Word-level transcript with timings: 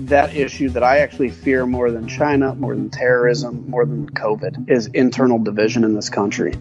that 0.00 0.36
issue 0.36 0.68
that 0.70 0.82
I 0.82 0.98
actually 0.98 1.30
fear 1.30 1.64
more 1.64 1.90
than 1.90 2.06
China, 2.06 2.54
more 2.54 2.74
than 2.74 2.90
terrorism, 2.90 3.68
more 3.68 3.86
than 3.86 4.08
COVID 4.10 4.70
is 4.70 4.88
internal 4.88 5.38
division 5.38 5.84
in 5.84 5.94
this 5.94 6.10
country. 6.10 6.54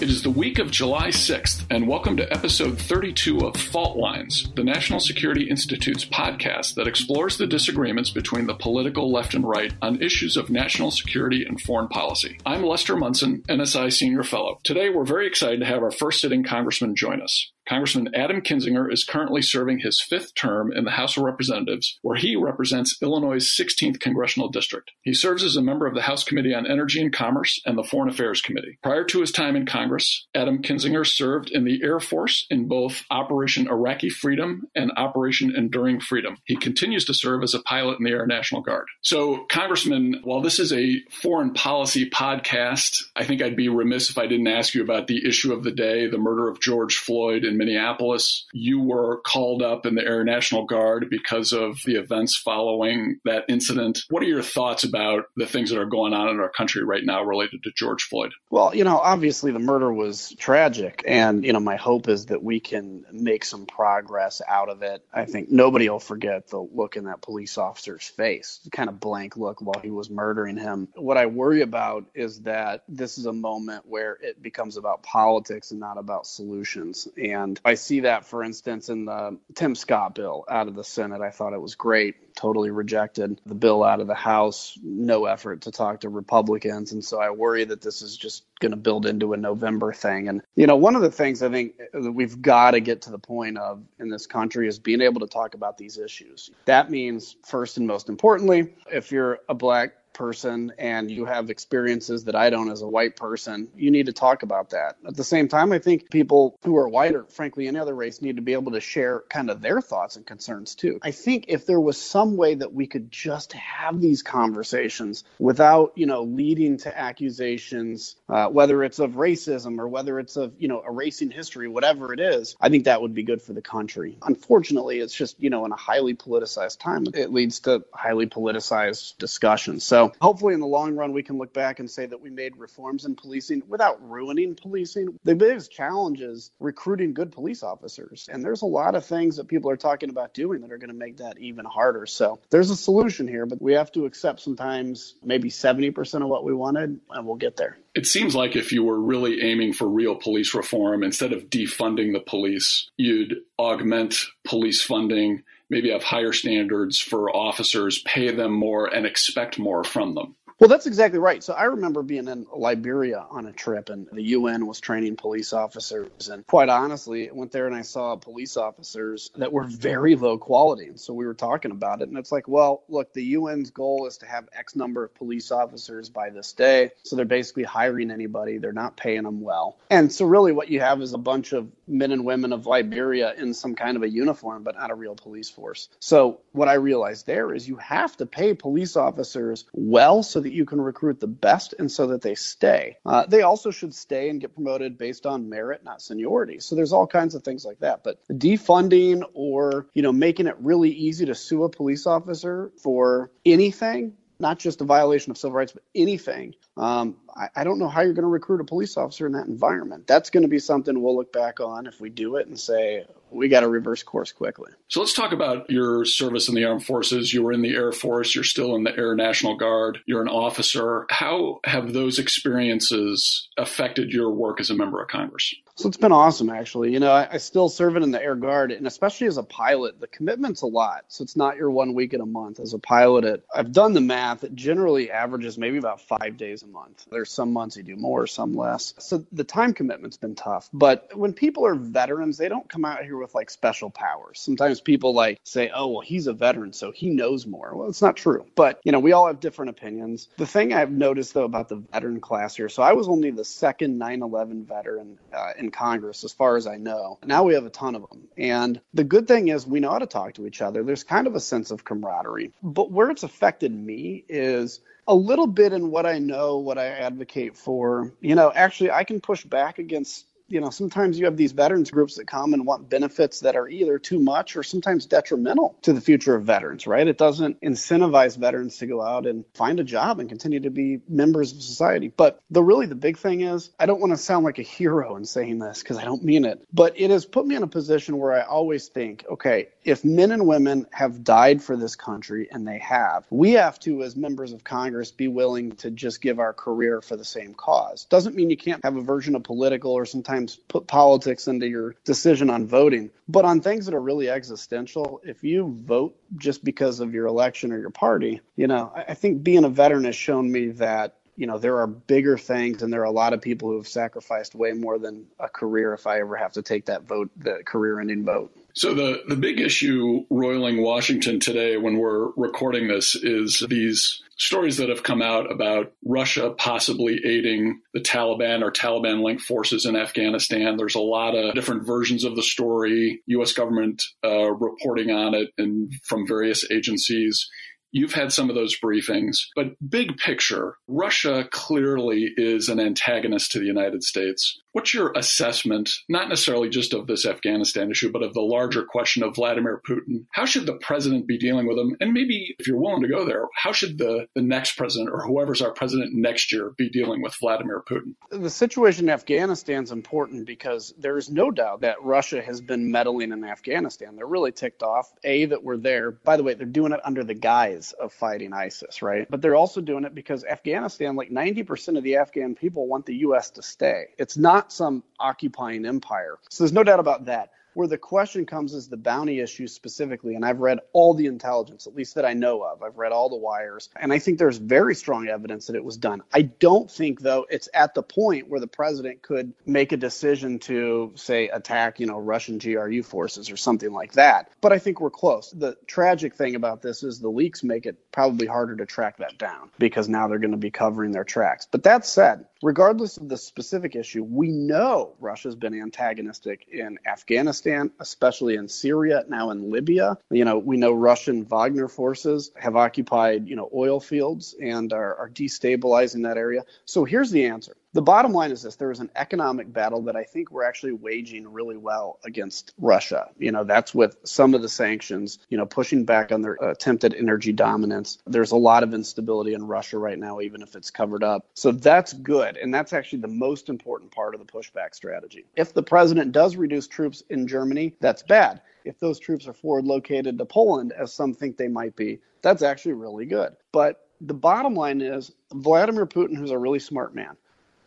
It 0.00 0.08
is 0.08 0.22
the 0.22 0.30
week 0.30 0.60
of 0.60 0.70
July 0.70 1.08
6th, 1.08 1.66
and 1.70 1.88
welcome 1.88 2.16
to 2.18 2.32
episode 2.32 2.78
32 2.78 3.40
of 3.40 3.56
Fault 3.56 3.96
Lines, 3.96 4.48
the 4.54 4.62
National 4.62 5.00
Security 5.00 5.50
Institute's 5.50 6.04
podcast 6.04 6.76
that 6.76 6.86
explores 6.86 7.36
the 7.36 7.48
disagreements 7.48 8.10
between 8.10 8.46
the 8.46 8.54
political 8.54 9.12
left 9.12 9.34
and 9.34 9.44
right 9.44 9.74
on 9.82 10.00
issues 10.00 10.36
of 10.36 10.50
national 10.50 10.92
security 10.92 11.44
and 11.44 11.60
foreign 11.60 11.88
policy. 11.88 12.38
I'm 12.46 12.62
Lester 12.62 12.96
Munson, 12.96 13.42
NSI 13.48 13.92
Senior 13.92 14.22
Fellow. 14.22 14.60
Today, 14.62 14.88
we're 14.88 15.04
very 15.04 15.26
excited 15.26 15.58
to 15.58 15.66
have 15.66 15.82
our 15.82 15.90
first 15.90 16.20
sitting 16.20 16.44
congressman 16.44 16.94
join 16.94 17.20
us. 17.20 17.50
Congressman 17.68 18.08
Adam 18.14 18.40
Kinzinger 18.40 18.90
is 18.90 19.04
currently 19.04 19.42
serving 19.42 19.80
his 19.80 20.00
fifth 20.00 20.34
term 20.34 20.72
in 20.72 20.84
the 20.84 20.92
House 20.92 21.18
of 21.18 21.24
Representatives, 21.24 21.98
where 22.00 22.16
he 22.16 22.34
represents 22.34 22.96
Illinois' 23.02 23.54
16th 23.60 24.00
congressional 24.00 24.48
district. 24.48 24.92
He 25.02 25.12
serves 25.12 25.44
as 25.44 25.54
a 25.54 25.62
member 25.62 25.86
of 25.86 25.94
the 25.94 26.02
House 26.02 26.24
Committee 26.24 26.54
on 26.54 26.66
Energy 26.66 27.02
and 27.02 27.12
Commerce 27.12 27.60
and 27.66 27.76
the 27.76 27.84
Foreign 27.84 28.08
Affairs 28.08 28.40
Committee. 28.40 28.78
Prior 28.82 29.04
to 29.04 29.20
his 29.20 29.32
time 29.32 29.54
in 29.54 29.66
Congress, 29.66 30.26
Adam 30.34 30.62
Kinzinger 30.62 31.06
served 31.06 31.50
in 31.50 31.64
the 31.64 31.80
Air 31.82 32.00
Force 32.00 32.46
in 32.48 32.68
both 32.68 33.04
Operation 33.10 33.68
Iraqi 33.68 34.08
Freedom 34.08 34.62
and 34.74 34.90
Operation 34.96 35.54
Enduring 35.54 36.00
Freedom. 36.00 36.38
He 36.46 36.56
continues 36.56 37.04
to 37.04 37.14
serve 37.14 37.42
as 37.42 37.52
a 37.52 37.60
pilot 37.60 37.98
in 37.98 38.04
the 38.04 38.12
Air 38.12 38.26
National 38.26 38.62
Guard. 38.62 38.86
So, 39.02 39.44
Congressman, 39.50 40.22
while 40.24 40.40
this 40.40 40.58
is 40.58 40.72
a 40.72 41.02
foreign 41.22 41.52
policy 41.52 42.08
podcast, 42.08 43.02
I 43.14 43.24
think 43.24 43.42
I'd 43.42 43.56
be 43.56 43.68
remiss 43.68 44.08
if 44.08 44.16
I 44.16 44.26
didn't 44.26 44.48
ask 44.48 44.74
you 44.74 44.82
about 44.82 45.06
the 45.06 45.26
issue 45.28 45.52
of 45.52 45.64
the 45.64 45.72
day, 45.72 46.06
the 46.06 46.16
murder 46.16 46.48
of 46.48 46.60
George 46.60 46.96
Floyd 46.96 47.44
in 47.44 47.57
Minneapolis. 47.58 48.46
You 48.52 48.80
were 48.80 49.20
called 49.20 49.62
up 49.62 49.84
in 49.84 49.94
the 49.94 50.04
Air 50.04 50.24
National 50.24 50.64
Guard 50.64 51.08
because 51.10 51.52
of 51.52 51.78
the 51.84 51.96
events 51.96 52.36
following 52.36 53.18
that 53.24 53.44
incident. 53.48 54.00
What 54.08 54.22
are 54.22 54.26
your 54.26 54.42
thoughts 54.42 54.84
about 54.84 55.24
the 55.36 55.46
things 55.46 55.70
that 55.70 55.78
are 55.78 55.86
going 55.86 56.14
on 56.14 56.28
in 56.28 56.40
our 56.40 56.48
country 56.48 56.82
right 56.82 57.04
now 57.04 57.22
related 57.22 57.62
to 57.64 57.70
George 57.76 58.04
Floyd? 58.04 58.32
Well, 58.50 58.74
you 58.74 58.84
know, 58.84 58.98
obviously 58.98 59.52
the 59.52 59.58
murder 59.58 59.92
was 59.92 60.34
tragic. 60.38 61.02
And, 61.06 61.44
you 61.44 61.52
know, 61.52 61.60
my 61.60 61.76
hope 61.76 62.08
is 62.08 62.26
that 62.26 62.42
we 62.42 62.60
can 62.60 63.04
make 63.12 63.44
some 63.44 63.66
progress 63.66 64.40
out 64.46 64.68
of 64.68 64.82
it. 64.82 65.04
I 65.12 65.24
think 65.24 65.50
nobody 65.50 65.88
will 65.88 65.98
forget 65.98 66.48
the 66.48 66.58
look 66.58 66.96
in 66.96 67.04
that 67.04 67.22
police 67.22 67.58
officer's 67.58 68.06
face, 68.06 68.60
kind 68.72 68.88
of 68.88 69.00
blank 69.00 69.36
look 69.36 69.60
while 69.60 69.80
he 69.82 69.90
was 69.90 70.10
murdering 70.10 70.56
him. 70.56 70.88
What 70.94 71.16
I 71.16 71.26
worry 71.26 71.62
about 71.62 72.06
is 72.14 72.40
that 72.42 72.84
this 72.88 73.18
is 73.18 73.26
a 73.26 73.32
moment 73.32 73.84
where 73.86 74.18
it 74.20 74.42
becomes 74.42 74.76
about 74.76 75.02
politics 75.02 75.70
and 75.70 75.80
not 75.80 75.98
about 75.98 76.26
solutions. 76.26 77.08
And 77.16 77.47
and 77.48 77.60
I 77.64 77.74
see 77.74 78.00
that, 78.00 78.26
for 78.26 78.44
instance, 78.44 78.90
in 78.90 79.06
the 79.06 79.38
Tim 79.54 79.74
Scott 79.74 80.14
bill 80.14 80.44
out 80.48 80.68
of 80.68 80.74
the 80.74 80.84
Senate. 80.84 81.22
I 81.22 81.30
thought 81.30 81.54
it 81.54 81.60
was 81.60 81.76
great, 81.76 82.36
totally 82.36 82.70
rejected. 82.70 83.40
The 83.46 83.54
bill 83.54 83.82
out 83.82 84.00
of 84.00 84.06
the 84.06 84.14
House, 84.14 84.78
no 84.82 85.24
effort 85.24 85.62
to 85.62 85.70
talk 85.70 86.00
to 86.00 86.10
Republicans. 86.10 86.92
And 86.92 87.02
so 87.02 87.18
I 87.18 87.30
worry 87.30 87.64
that 87.64 87.80
this 87.80 88.02
is 88.02 88.16
just 88.16 88.44
going 88.60 88.72
to 88.72 88.76
build 88.76 89.06
into 89.06 89.32
a 89.32 89.36
November 89.36 89.92
thing. 89.92 90.28
And, 90.28 90.42
you 90.56 90.66
know, 90.66 90.76
one 90.76 90.94
of 90.94 91.02
the 91.02 91.10
things 91.10 91.42
I 91.42 91.48
think 91.48 91.76
that 91.92 92.12
we've 92.12 92.42
got 92.42 92.72
to 92.72 92.80
get 92.80 93.02
to 93.02 93.10
the 93.10 93.18
point 93.18 93.56
of 93.56 93.82
in 93.98 94.10
this 94.10 94.26
country 94.26 94.68
is 94.68 94.78
being 94.78 95.00
able 95.00 95.20
to 95.20 95.26
talk 95.26 95.54
about 95.54 95.78
these 95.78 95.96
issues. 95.96 96.50
That 96.66 96.90
means, 96.90 97.36
first 97.46 97.78
and 97.78 97.86
most 97.86 98.10
importantly, 98.10 98.74
if 98.92 99.10
you're 99.10 99.38
a 99.48 99.54
black 99.54 99.94
person 100.18 100.72
and 100.78 101.10
you 101.10 101.24
have 101.24 101.48
experiences 101.48 102.24
that 102.24 102.34
I 102.34 102.50
don't 102.50 102.70
as 102.70 102.82
a 102.82 102.88
white 102.88 103.16
person, 103.16 103.68
you 103.76 103.90
need 103.92 104.06
to 104.06 104.12
talk 104.12 104.42
about 104.42 104.70
that. 104.70 104.96
At 105.06 105.16
the 105.16 105.24
same 105.24 105.48
time, 105.48 105.72
I 105.72 105.78
think 105.78 106.10
people 106.10 106.58
who 106.64 106.76
are 106.76 106.88
white 106.88 107.14
or 107.14 107.24
frankly 107.24 107.68
any 107.68 107.78
other 107.78 107.94
race 107.94 108.20
need 108.20 108.36
to 108.36 108.42
be 108.42 108.52
able 108.52 108.72
to 108.72 108.80
share 108.80 109.22
kind 109.30 109.48
of 109.48 109.62
their 109.62 109.80
thoughts 109.80 110.16
and 110.16 110.26
concerns 110.26 110.74
too. 110.74 110.98
I 111.02 111.12
think 111.12 111.44
if 111.48 111.66
there 111.66 111.80
was 111.80 111.96
some 111.96 112.36
way 112.36 112.56
that 112.56 112.74
we 112.74 112.88
could 112.88 113.12
just 113.12 113.52
have 113.52 114.00
these 114.00 114.22
conversations 114.22 115.22
without, 115.38 115.92
you 115.94 116.06
know, 116.06 116.24
leading 116.24 116.78
to 116.78 116.98
accusations, 116.98 118.16
uh, 118.28 118.48
whether 118.48 118.82
it's 118.82 118.98
of 118.98 119.12
racism 119.12 119.78
or 119.78 119.86
whether 119.86 120.18
it's 120.18 120.36
of, 120.36 120.52
you 120.58 120.66
know, 120.66 120.82
erasing 120.86 121.30
history, 121.30 121.68
whatever 121.68 122.12
it 122.12 122.18
is, 122.18 122.56
I 122.60 122.68
think 122.70 122.84
that 122.84 123.00
would 123.00 123.14
be 123.14 123.22
good 123.22 123.40
for 123.40 123.52
the 123.52 123.62
country. 123.62 124.18
Unfortunately, 124.22 124.98
it's 124.98 125.14
just, 125.14 125.40
you 125.40 125.50
know, 125.50 125.64
in 125.64 125.70
a 125.70 125.76
highly 125.76 126.14
politicized 126.14 126.80
time, 126.80 127.06
it 127.14 127.32
leads 127.32 127.60
to 127.60 127.84
highly 127.94 128.26
politicized 128.26 129.16
discussions. 129.18 129.84
So 129.84 130.07
hopefully, 130.20 130.54
in 130.54 130.60
the 130.60 130.66
long 130.66 130.94
run, 130.94 131.12
we 131.12 131.22
can 131.22 131.38
look 131.38 131.52
back 131.52 131.80
and 131.80 131.90
say 131.90 132.06
that 132.06 132.20
we 132.20 132.30
made 132.30 132.56
reforms 132.56 133.04
in 133.04 133.14
policing 133.14 133.62
without 133.68 133.98
ruining 134.08 134.54
policing. 134.54 135.18
The 135.24 135.34
biggest 135.34 135.70
challenge 135.70 136.20
is 136.20 136.50
recruiting 136.60 137.14
good 137.14 137.32
police 137.32 137.62
officers. 137.62 138.28
And 138.30 138.44
there's 138.44 138.62
a 138.62 138.66
lot 138.66 138.94
of 138.94 139.04
things 139.04 139.36
that 139.36 139.48
people 139.48 139.70
are 139.70 139.76
talking 139.76 140.10
about 140.10 140.34
doing 140.34 140.60
that 140.60 140.72
are 140.72 140.78
going 140.78 140.88
to 140.88 140.96
make 140.96 141.18
that 141.18 141.38
even 141.38 141.64
harder. 141.64 142.06
So 142.06 142.40
there's 142.50 142.70
a 142.70 142.76
solution 142.76 143.28
here, 143.28 143.46
but 143.46 143.60
we 143.60 143.72
have 143.74 143.92
to 143.92 144.04
accept 144.04 144.40
sometimes 144.40 145.14
maybe 145.22 145.50
70% 145.50 146.22
of 146.22 146.28
what 146.28 146.44
we 146.44 146.54
wanted, 146.54 147.00
and 147.10 147.26
we'll 147.26 147.36
get 147.36 147.56
there. 147.56 147.78
It 147.94 148.06
seems 148.06 148.34
like 148.34 148.54
if 148.54 148.72
you 148.72 148.84
were 148.84 149.00
really 149.00 149.42
aiming 149.42 149.72
for 149.72 149.88
real 149.88 150.14
police 150.14 150.54
reform, 150.54 151.02
instead 151.02 151.32
of 151.32 151.50
defunding 151.50 152.12
the 152.12 152.20
police, 152.20 152.90
you'd 152.96 153.38
augment 153.58 154.26
police 154.44 154.82
funding 154.82 155.42
maybe 155.70 155.90
have 155.90 156.02
higher 156.02 156.32
standards 156.32 156.98
for 156.98 157.34
officers, 157.34 158.02
pay 158.04 158.34
them 158.34 158.52
more, 158.52 158.86
and 158.86 159.06
expect 159.06 159.58
more 159.58 159.84
from 159.84 160.14
them. 160.14 160.36
Well, 160.60 160.68
that's 160.68 160.86
exactly 160.86 161.20
right. 161.20 161.42
So 161.42 161.52
I 161.52 161.64
remember 161.64 162.02
being 162.02 162.26
in 162.26 162.46
Liberia 162.52 163.24
on 163.30 163.46
a 163.46 163.52
trip, 163.52 163.90
and 163.90 164.08
the 164.10 164.22
UN 164.22 164.66
was 164.66 164.80
training 164.80 165.14
police 165.14 165.52
officers. 165.52 166.28
And 166.28 166.44
quite 166.48 166.68
honestly, 166.68 167.30
I 167.30 167.32
went 167.32 167.52
there 167.52 167.68
and 167.68 167.76
I 167.76 167.82
saw 167.82 168.16
police 168.16 168.56
officers 168.56 169.30
that 169.36 169.52
were 169.52 169.64
very 169.64 170.16
low 170.16 170.36
quality. 170.36 170.88
And 170.88 170.98
so 170.98 171.14
we 171.14 171.26
were 171.26 171.34
talking 171.34 171.70
about 171.70 172.02
it, 172.02 172.08
and 172.08 172.18
it's 172.18 172.32
like, 172.32 172.48
well, 172.48 172.82
look, 172.88 173.12
the 173.12 173.36
UN's 173.36 173.70
goal 173.70 174.06
is 174.06 174.18
to 174.18 174.26
have 174.26 174.48
X 174.52 174.74
number 174.74 175.04
of 175.04 175.14
police 175.14 175.52
officers 175.52 176.08
by 176.08 176.30
this 176.30 176.52
day. 176.52 176.90
So 177.04 177.14
they're 177.14 177.24
basically 177.24 177.62
hiring 177.62 178.10
anybody, 178.10 178.58
they're 178.58 178.72
not 178.72 178.96
paying 178.96 179.22
them 179.22 179.40
well. 179.40 179.78
And 179.90 180.12
so, 180.12 180.26
really, 180.26 180.50
what 180.50 180.68
you 180.68 180.80
have 180.80 181.00
is 181.00 181.12
a 181.12 181.18
bunch 181.18 181.52
of 181.52 181.70
men 181.86 182.10
and 182.10 182.24
women 182.24 182.52
of 182.52 182.66
Liberia 182.66 183.32
in 183.34 183.54
some 183.54 183.76
kind 183.76 183.96
of 183.96 184.02
a 184.02 184.08
uniform, 184.08 184.64
but 184.64 184.74
not 184.74 184.90
a 184.90 184.94
real 184.94 185.14
police 185.14 185.48
force. 185.48 185.88
So, 186.00 186.40
what 186.50 186.66
I 186.66 186.74
realized 186.74 187.26
there 187.26 187.54
is 187.54 187.68
you 187.68 187.76
have 187.76 188.16
to 188.16 188.26
pay 188.26 188.54
police 188.54 188.96
officers 188.96 189.64
well 189.72 190.24
so 190.24 190.40
that 190.40 190.47
that 190.48 190.54
you 190.54 190.64
can 190.64 190.80
recruit 190.80 191.20
the 191.20 191.26
best 191.26 191.74
and 191.78 191.92
so 191.92 192.06
that 192.06 192.22
they 192.22 192.34
stay. 192.34 192.96
Uh, 193.04 193.26
they 193.26 193.42
also 193.42 193.70
should 193.70 193.94
stay 193.94 194.30
and 194.30 194.40
get 194.40 194.54
promoted 194.54 194.96
based 194.96 195.26
on 195.26 195.50
merit, 195.50 195.84
not 195.84 196.00
seniority. 196.00 196.58
So 196.58 196.74
there's 196.74 196.94
all 196.94 197.06
kinds 197.06 197.34
of 197.34 197.42
things 197.42 197.66
like 197.66 197.80
that. 197.80 198.02
But 198.02 198.18
defunding 198.32 199.22
or 199.34 199.88
you 199.92 200.00
know 200.00 200.12
making 200.12 200.46
it 200.46 200.56
really 200.58 200.90
easy 200.90 201.26
to 201.26 201.34
sue 201.34 201.64
a 201.64 201.68
police 201.68 202.06
officer 202.06 202.72
for 202.82 203.30
anything 203.44 204.14
not 204.40 204.58
just 204.58 204.80
a 204.80 204.84
violation 204.84 205.30
of 205.30 205.38
civil 205.38 205.56
rights, 205.56 205.72
but 205.72 205.82
anything. 205.94 206.54
Um, 206.76 207.16
I, 207.36 207.48
I, 207.56 207.64
don't 207.64 207.78
know 207.78 207.88
how 207.88 208.02
you're 208.02 208.12
going 208.12 208.22
to 208.22 208.28
recruit 208.28 208.60
a 208.60 208.64
police 208.64 208.96
officer 208.96 209.26
in 209.26 209.32
that 209.32 209.46
environment. 209.46 210.06
That's 210.06 210.30
going 210.30 210.42
to 210.42 210.48
be 210.48 210.60
something 210.60 211.02
we'll 211.02 211.16
look 211.16 211.32
back 211.32 211.58
on 211.60 211.86
if 211.86 212.00
we 212.00 212.08
do 212.08 212.36
it 212.36 212.46
and 212.46 212.58
say, 212.58 213.04
we 213.30 213.48
got 213.48 213.60
to 213.60 213.68
reverse 213.68 214.02
course 214.02 214.32
quickly. 214.32 214.70
So 214.88 215.00
let's 215.00 215.12
talk 215.12 215.32
about 215.32 215.68
your 215.68 216.04
service 216.04 216.48
in 216.48 216.54
the 216.54 216.64
armed 216.64 216.84
forces. 216.84 217.32
You 217.32 217.42
were 217.42 217.52
in 217.52 217.62
the 217.62 217.74
Air 217.74 217.92
Force, 217.92 218.34
you're 218.34 218.44
still 218.44 218.74
in 218.76 218.84
the 218.84 218.96
Air 218.96 219.14
National 219.14 219.56
Guard, 219.56 219.98
you're 220.06 220.22
an 220.22 220.28
officer. 220.28 221.06
How 221.10 221.60
have 221.64 221.92
those 221.92 222.18
experiences 222.18 223.48
affected 223.58 224.12
your 224.12 224.30
work 224.30 224.60
as 224.60 224.70
a 224.70 224.74
member 224.74 225.02
of 225.02 225.08
Congress? 225.08 225.54
So 225.78 225.86
it's 225.86 225.96
been 225.96 226.10
awesome, 226.10 226.50
actually. 226.50 226.92
You 226.92 226.98
know, 226.98 227.12
I, 227.12 227.34
I 227.34 227.36
still 227.36 227.68
serve 227.68 227.96
it 227.96 228.02
in 228.02 228.10
the 228.10 228.20
Air 228.20 228.34
Guard, 228.34 228.72
and 228.72 228.84
especially 228.84 229.28
as 229.28 229.36
a 229.36 229.44
pilot, 229.44 230.00
the 230.00 230.08
commitment's 230.08 230.62
a 230.62 230.66
lot. 230.66 231.04
So 231.06 231.22
it's 231.22 231.36
not 231.36 231.56
your 231.56 231.70
one 231.70 231.94
week 231.94 232.14
in 232.14 232.20
a 232.20 232.26
month. 232.26 232.58
As 232.58 232.74
a 232.74 232.80
pilot, 232.80 233.24
it, 233.24 233.44
I've 233.54 233.70
done 233.70 233.92
the 233.92 234.00
math. 234.00 234.42
It 234.42 234.56
generally 234.56 235.12
averages 235.12 235.56
maybe 235.56 235.78
about 235.78 236.00
five 236.00 236.36
days 236.36 236.64
a 236.64 236.66
month. 236.66 237.06
There's 237.12 237.30
some 237.30 237.52
months 237.52 237.76
you 237.76 237.84
do 237.84 237.94
more, 237.94 238.26
some 238.26 238.56
less. 238.56 238.92
So 238.98 239.24
the 239.30 239.44
time 239.44 239.72
commitment's 239.72 240.16
been 240.16 240.34
tough. 240.34 240.68
But 240.72 241.16
when 241.16 241.32
people 241.32 241.64
are 241.64 241.76
veterans, 241.76 242.38
they 242.38 242.48
don't 242.48 242.68
come 242.68 242.84
out 242.84 243.04
here 243.04 243.16
with 243.16 243.36
like 243.36 243.48
special 243.48 243.88
powers. 243.88 244.40
Sometimes 244.40 244.80
people 244.80 245.14
like 245.14 245.38
say, 245.44 245.70
oh, 245.72 245.86
well, 245.86 246.00
he's 246.00 246.26
a 246.26 246.32
veteran, 246.32 246.72
so 246.72 246.90
he 246.90 247.08
knows 247.08 247.46
more. 247.46 247.76
Well, 247.76 247.88
it's 247.88 248.02
not 248.02 248.16
true. 248.16 248.46
But, 248.56 248.80
you 248.82 248.90
know, 248.90 248.98
we 248.98 249.12
all 249.12 249.28
have 249.28 249.38
different 249.38 249.70
opinions. 249.70 250.28
The 250.38 250.46
thing 250.46 250.72
I've 250.72 250.90
noticed, 250.90 251.34
though, 251.34 251.44
about 251.44 251.68
the 251.68 251.76
veteran 251.76 252.20
class 252.20 252.56
here, 252.56 252.68
so 252.68 252.82
I 252.82 252.94
was 252.94 253.06
only 253.06 253.30
the 253.30 253.44
second 253.44 253.96
9 253.96 254.22
11 254.22 254.64
veteran 254.64 255.18
uh, 255.32 255.52
in 255.56 255.67
Congress, 255.70 256.24
as 256.24 256.32
far 256.32 256.56
as 256.56 256.66
I 256.66 256.76
know. 256.76 257.18
Now 257.24 257.44
we 257.44 257.54
have 257.54 257.64
a 257.64 257.70
ton 257.70 257.94
of 257.94 258.08
them. 258.08 258.28
And 258.36 258.80
the 258.94 259.04
good 259.04 259.28
thing 259.28 259.48
is 259.48 259.66
we 259.66 259.80
know 259.80 259.90
how 259.90 259.98
to 259.98 260.06
talk 260.06 260.34
to 260.34 260.46
each 260.46 260.62
other. 260.62 260.82
There's 260.82 261.04
kind 261.04 261.26
of 261.26 261.34
a 261.34 261.40
sense 261.40 261.70
of 261.70 261.84
camaraderie. 261.84 262.52
But 262.62 262.90
where 262.90 263.10
it's 263.10 263.22
affected 263.22 263.72
me 263.72 264.24
is 264.28 264.80
a 265.06 265.14
little 265.14 265.46
bit 265.46 265.72
in 265.72 265.90
what 265.90 266.06
I 266.06 266.18
know, 266.18 266.58
what 266.58 266.78
I 266.78 266.88
advocate 266.88 267.56
for. 267.56 268.12
You 268.20 268.34
know, 268.34 268.52
actually, 268.54 268.90
I 268.90 269.04
can 269.04 269.20
push 269.20 269.44
back 269.44 269.78
against 269.78 270.26
you 270.48 270.60
know, 270.60 270.70
sometimes 270.70 271.18
you 271.18 271.26
have 271.26 271.36
these 271.36 271.52
veterans 271.52 271.90
groups 271.90 272.16
that 272.16 272.26
come 272.26 272.54
and 272.54 272.64
want 272.64 272.88
benefits 272.88 273.40
that 273.40 273.54
are 273.54 273.68
either 273.68 273.98
too 273.98 274.18
much 274.18 274.56
or 274.56 274.62
sometimes 274.62 275.04
detrimental 275.06 275.76
to 275.82 275.92
the 275.92 276.00
future 276.00 276.34
of 276.34 276.44
veterans, 276.44 276.86
right? 276.86 277.06
It 277.06 277.18
doesn't 277.18 277.60
incentivize 277.60 278.36
veterans 278.36 278.78
to 278.78 278.86
go 278.86 279.02
out 279.02 279.26
and 279.26 279.44
find 279.54 279.78
a 279.78 279.84
job 279.84 280.20
and 280.20 280.28
continue 280.28 280.60
to 280.60 280.70
be 280.70 281.00
members 281.06 281.52
of 281.52 281.62
society. 281.62 282.12
But 282.16 282.40
the 282.50 282.62
really 282.62 282.86
the 282.86 282.94
big 282.94 283.18
thing 283.18 283.42
is, 283.42 283.70
I 283.78 283.86
don't 283.86 284.00
want 284.00 284.12
to 284.12 284.16
sound 284.16 284.44
like 284.44 284.58
a 284.58 284.62
hero 284.62 285.16
in 285.16 285.26
saying 285.26 285.58
this 285.58 285.82
because 285.82 285.98
I 285.98 286.04
don't 286.04 286.24
mean 286.24 286.46
it, 286.46 286.66
but 286.72 286.98
it 286.98 287.10
has 287.10 287.26
put 287.26 287.46
me 287.46 287.54
in 287.54 287.62
a 287.62 287.68
position 287.68 288.16
where 288.16 288.32
I 288.32 288.42
always 288.42 288.88
think, 288.88 289.26
okay, 289.30 289.68
if 289.84 290.04
men 290.04 290.32
and 290.32 290.46
women 290.46 290.86
have 290.92 291.24
died 291.24 291.62
for 291.62 291.76
this 291.76 291.94
country 291.94 292.48
and 292.50 292.66
they 292.66 292.78
have, 292.78 293.26
we 293.28 293.52
have 293.52 293.78
to, 293.80 294.02
as 294.02 294.16
members 294.16 294.52
of 294.52 294.64
Congress, 294.64 295.10
be 295.10 295.28
willing 295.28 295.72
to 295.72 295.90
just 295.90 296.22
give 296.22 296.38
our 296.38 296.54
career 296.54 297.02
for 297.02 297.16
the 297.16 297.24
same 297.24 297.52
cause. 297.52 298.06
Doesn't 298.06 298.34
mean 298.34 298.48
you 298.48 298.56
can't 298.56 298.82
have 298.84 298.96
a 298.96 299.02
version 299.02 299.34
of 299.34 299.42
political 299.42 299.92
or 299.92 300.06
sometimes 300.06 300.37
put 300.46 300.86
politics 300.86 301.48
into 301.48 301.66
your 301.66 301.94
decision 302.04 302.50
on 302.50 302.66
voting, 302.66 303.10
but 303.28 303.44
on 303.44 303.60
things 303.60 303.86
that 303.86 303.94
are 303.94 304.00
really 304.00 304.28
existential, 304.28 305.20
if 305.24 305.42
you 305.42 305.76
vote 305.86 306.16
just 306.36 306.64
because 306.64 307.00
of 307.00 307.14
your 307.14 307.26
election 307.26 307.72
or 307.72 307.78
your 307.78 307.90
party, 307.90 308.40
you 308.56 308.66
know, 308.66 308.92
I 308.94 309.14
think 309.14 309.42
being 309.42 309.64
a 309.64 309.68
veteran 309.68 310.04
has 310.04 310.16
shown 310.16 310.50
me 310.50 310.68
that 310.72 311.18
you 311.38 311.46
know 311.46 311.56
there 311.56 311.78
are 311.78 311.86
bigger 311.86 312.36
things 312.36 312.82
and 312.82 312.92
there 312.92 313.00
are 313.00 313.04
a 313.04 313.10
lot 313.10 313.32
of 313.32 313.40
people 313.40 313.70
who 313.70 313.76
have 313.76 313.88
sacrificed 313.88 314.54
way 314.54 314.72
more 314.72 314.98
than 314.98 315.24
a 315.38 315.48
career 315.48 315.94
if 315.94 316.06
i 316.06 316.18
ever 316.18 316.34
have 316.34 316.52
to 316.52 316.62
take 316.62 316.86
that 316.86 317.04
vote 317.04 317.30
the 317.36 317.62
career 317.64 318.00
ending 318.00 318.24
vote. 318.24 318.52
So 318.74 318.92
the 318.92 319.22
the 319.28 319.36
big 319.36 319.60
issue 319.60 320.24
roiling 320.28 320.82
washington 320.82 321.38
today 321.38 321.76
when 321.76 321.96
we're 321.96 322.30
recording 322.36 322.88
this 322.88 323.14
is 323.14 323.64
these 323.68 324.20
stories 324.38 324.76
that 324.76 324.88
have 324.88 325.02
come 325.02 325.20
out 325.20 325.50
about 325.50 325.92
Russia 326.04 326.50
possibly 326.56 327.20
aiding 327.24 327.80
the 327.92 328.00
Taliban 328.00 328.62
or 328.62 328.70
Taliban 328.70 329.22
linked 329.22 329.42
forces 329.42 329.84
in 329.84 329.96
Afghanistan. 329.96 330.76
There's 330.76 330.94
a 330.94 331.00
lot 331.00 331.34
of 331.34 331.54
different 331.54 331.86
versions 331.86 332.24
of 332.24 332.36
the 332.36 332.42
story, 332.42 333.20
U.S. 333.26 333.52
government 333.52 334.02
uh, 334.24 334.52
reporting 334.52 335.10
on 335.10 335.34
it 335.34 335.50
and 335.58 335.92
from 336.04 336.26
various 336.26 336.64
agencies. 336.70 337.48
You've 337.90 338.12
had 338.12 338.32
some 338.32 338.50
of 338.50 338.54
those 338.54 338.78
briefings, 338.78 339.38
but 339.56 339.72
big 339.88 340.18
picture, 340.18 340.76
Russia 340.86 341.48
clearly 341.50 342.30
is 342.36 342.68
an 342.68 342.78
antagonist 342.78 343.52
to 343.52 343.58
the 343.58 343.66
United 343.66 344.04
States. 344.04 344.60
What's 344.78 344.94
your 344.94 345.10
assessment, 345.16 345.90
not 346.08 346.28
necessarily 346.28 346.68
just 346.68 346.94
of 346.94 347.08
this 347.08 347.26
Afghanistan 347.26 347.90
issue, 347.90 348.12
but 348.12 348.22
of 348.22 348.32
the 348.32 348.40
larger 348.40 348.84
question 348.84 349.24
of 349.24 349.34
Vladimir 349.34 349.82
Putin? 349.84 350.26
How 350.30 350.44
should 350.44 350.66
the 350.66 350.78
president 350.80 351.26
be 351.26 351.36
dealing 351.36 351.66
with 351.66 351.76
him? 351.76 351.96
And 351.98 352.12
maybe 352.12 352.54
if 352.60 352.68
you're 352.68 352.78
willing 352.80 353.02
to 353.02 353.08
go 353.08 353.24
there, 353.24 353.46
how 353.56 353.72
should 353.72 353.98
the, 353.98 354.28
the 354.36 354.40
next 354.40 354.76
president 354.76 355.10
or 355.12 355.26
whoever's 355.26 355.60
our 355.62 355.72
president 355.72 356.14
next 356.14 356.52
year 356.52 356.74
be 356.78 356.88
dealing 356.88 357.22
with 357.22 357.34
Vladimir 357.40 357.82
Putin? 357.90 358.14
The 358.30 358.48
situation 358.48 359.06
in 359.06 359.10
Afghanistan 359.10 359.82
is 359.82 359.90
important 359.90 360.46
because 360.46 360.94
there 360.96 361.18
is 361.18 361.28
no 361.28 361.50
doubt 361.50 361.80
that 361.80 362.00
Russia 362.00 362.40
has 362.40 362.60
been 362.60 362.88
meddling 362.88 363.32
in 363.32 363.42
Afghanistan. 363.42 364.14
They're 364.14 364.26
really 364.26 364.52
ticked 364.52 364.84
off, 364.84 365.12
A, 365.24 365.46
that 365.46 365.64
we're 365.64 365.76
there. 365.76 366.12
By 366.12 366.36
the 366.36 366.44
way, 366.44 366.54
they're 366.54 366.66
doing 366.66 366.92
it 366.92 367.00
under 367.02 367.24
the 367.24 367.34
guise 367.34 367.94
of 368.00 368.12
fighting 368.12 368.52
ISIS, 368.52 369.02
right? 369.02 369.26
But 369.28 369.42
they're 369.42 369.56
also 369.56 369.80
doing 369.80 370.04
it 370.04 370.14
because 370.14 370.44
Afghanistan, 370.44 371.16
like 371.16 371.30
90% 371.30 371.98
of 371.98 372.04
the 372.04 372.14
Afghan 372.14 372.54
people 372.54 372.86
want 372.86 373.06
the 373.06 373.16
U.S. 373.16 373.50
to 373.50 373.62
stay. 373.62 374.04
It's 374.18 374.36
not 374.36 374.67
some 374.72 375.02
occupying 375.18 375.86
empire. 375.86 376.38
So 376.50 376.64
there's 376.64 376.72
no 376.72 376.84
doubt 376.84 377.00
about 377.00 377.26
that. 377.26 377.50
Where 377.74 377.86
the 377.86 377.98
question 377.98 378.46
comes 378.46 378.74
is 378.74 378.88
the 378.88 378.96
bounty 378.96 379.40
issue 379.40 379.68
specifically, 379.68 380.34
and 380.34 380.44
I've 380.44 380.58
read 380.58 380.80
all 380.92 381.14
the 381.14 381.26
intelligence, 381.26 381.86
at 381.86 381.94
least 381.94 382.16
that 382.16 382.24
I 382.24 382.32
know 382.32 382.62
of. 382.62 382.82
I've 382.82 382.98
read 382.98 383.12
all 383.12 383.28
the 383.28 383.36
wires, 383.36 383.88
and 383.94 384.12
I 384.12 384.18
think 384.18 384.38
there's 384.38 384.58
very 384.58 384.94
strong 384.94 385.28
evidence 385.28 385.66
that 385.66 385.76
it 385.76 385.84
was 385.84 385.96
done. 385.96 386.22
I 386.32 386.42
don't 386.42 386.90
think, 386.90 387.20
though, 387.20 387.46
it's 387.48 387.68
at 387.72 387.94
the 387.94 388.02
point 388.02 388.48
where 388.48 388.58
the 388.58 388.66
president 388.66 389.22
could 389.22 389.52
make 389.64 389.92
a 389.92 389.96
decision 389.96 390.58
to, 390.60 391.12
say, 391.14 391.48
attack, 391.48 392.00
you 392.00 392.06
know, 392.06 392.18
Russian 392.18 392.58
GRU 392.58 393.02
forces 393.02 393.50
or 393.50 393.56
something 393.56 393.92
like 393.92 394.12
that. 394.14 394.50
But 394.60 394.72
I 394.72 394.78
think 394.78 395.00
we're 395.00 395.10
close. 395.10 395.50
The 395.50 395.76
tragic 395.86 396.34
thing 396.34 396.56
about 396.56 396.82
this 396.82 397.02
is 397.02 397.20
the 397.20 397.28
leaks 397.28 397.62
make 397.62 397.86
it 397.86 398.10
probably 398.10 398.46
harder 398.46 398.76
to 398.76 398.86
track 398.86 399.18
that 399.18 399.38
down 399.38 399.70
because 399.78 400.08
now 400.08 400.26
they're 400.26 400.38
going 400.38 400.50
to 400.50 400.56
be 400.56 400.70
covering 400.70 401.12
their 401.12 401.24
tracks. 401.24 401.68
But 401.70 401.84
that 401.84 402.04
said, 402.04 402.46
regardless 402.62 403.18
of 403.18 403.28
the 403.28 403.36
specific 403.36 403.94
issue, 403.94 404.24
we 404.24 404.48
know 404.48 405.14
Russia's 405.20 405.54
been 405.54 405.80
antagonistic 405.80 406.66
in 406.68 406.98
Afghanistan 407.06 407.67
Afghanistan, 407.68 407.90
especially 408.00 408.56
in 408.56 408.68
Syria, 408.68 409.24
now 409.28 409.50
in 409.50 409.70
Libya. 409.70 410.18
You 410.30 410.44
know, 410.44 410.58
we 410.58 410.76
know 410.76 410.92
Russian 410.92 411.44
Wagner 411.44 411.88
forces 411.88 412.50
have 412.56 412.76
occupied, 412.76 413.46
you 413.46 413.56
know, 413.56 413.68
oil 413.74 414.00
fields 414.00 414.54
and 414.60 414.92
are, 414.92 415.16
are 415.16 415.30
destabilizing 415.30 416.24
that 416.24 416.36
area. 416.36 416.64
So 416.86 417.04
here's 417.04 417.30
the 417.30 417.46
answer. 417.46 417.76
The 417.94 418.02
bottom 418.02 418.32
line 418.32 418.50
is 418.50 418.62
this 418.62 418.76
there 418.76 418.90
is 418.90 419.00
an 419.00 419.10
economic 419.16 419.72
battle 419.72 420.02
that 420.02 420.16
I 420.16 420.22
think 420.22 420.50
we're 420.50 420.64
actually 420.64 420.92
waging 420.92 421.50
really 421.50 421.78
well 421.78 422.18
against 422.22 422.74
Russia. 422.78 423.30
You 423.38 423.50
know, 423.50 423.64
that's 423.64 423.94
with 423.94 424.18
some 424.24 424.52
of 424.52 424.60
the 424.60 424.68
sanctions, 424.68 425.38
you 425.48 425.56
know, 425.56 425.64
pushing 425.64 426.04
back 426.04 426.30
on 426.30 426.42
their 426.42 426.54
attempted 426.60 427.14
energy 427.14 427.52
dominance. 427.52 428.18
There's 428.26 428.50
a 428.50 428.56
lot 428.56 428.82
of 428.82 428.92
instability 428.92 429.54
in 429.54 429.66
Russia 429.66 429.96
right 429.96 430.18
now, 430.18 430.40
even 430.40 430.60
if 430.60 430.76
it's 430.76 430.90
covered 430.90 431.24
up. 431.24 431.46
So 431.54 431.72
that's 431.72 432.12
good. 432.12 432.58
And 432.58 432.74
that's 432.74 432.92
actually 432.92 433.22
the 433.22 433.28
most 433.28 433.70
important 433.70 434.10
part 434.10 434.34
of 434.34 434.40
the 434.40 434.52
pushback 434.52 434.94
strategy. 434.94 435.46
If 435.56 435.72
the 435.72 435.82
president 435.82 436.32
does 436.32 436.56
reduce 436.56 436.88
troops 436.88 437.22
in 437.30 437.48
Germany, 437.48 437.94
that's 438.00 438.22
bad. 438.22 438.60
If 438.84 438.98
those 439.00 439.18
troops 439.18 439.48
are 439.48 439.54
forward 439.54 439.86
located 439.86 440.36
to 440.36 440.44
Poland, 440.44 440.92
as 440.92 441.14
some 441.14 441.32
think 441.32 441.56
they 441.56 441.68
might 441.68 441.96
be, 441.96 442.20
that's 442.42 442.62
actually 442.62 442.94
really 442.94 443.24
good. 443.24 443.56
But 443.72 444.08
the 444.20 444.34
bottom 444.34 444.74
line 444.74 445.00
is 445.00 445.32
Vladimir 445.52 446.06
Putin, 446.06 446.36
who's 446.36 446.50
a 446.50 446.58
really 446.58 446.78
smart 446.80 447.14
man, 447.14 447.36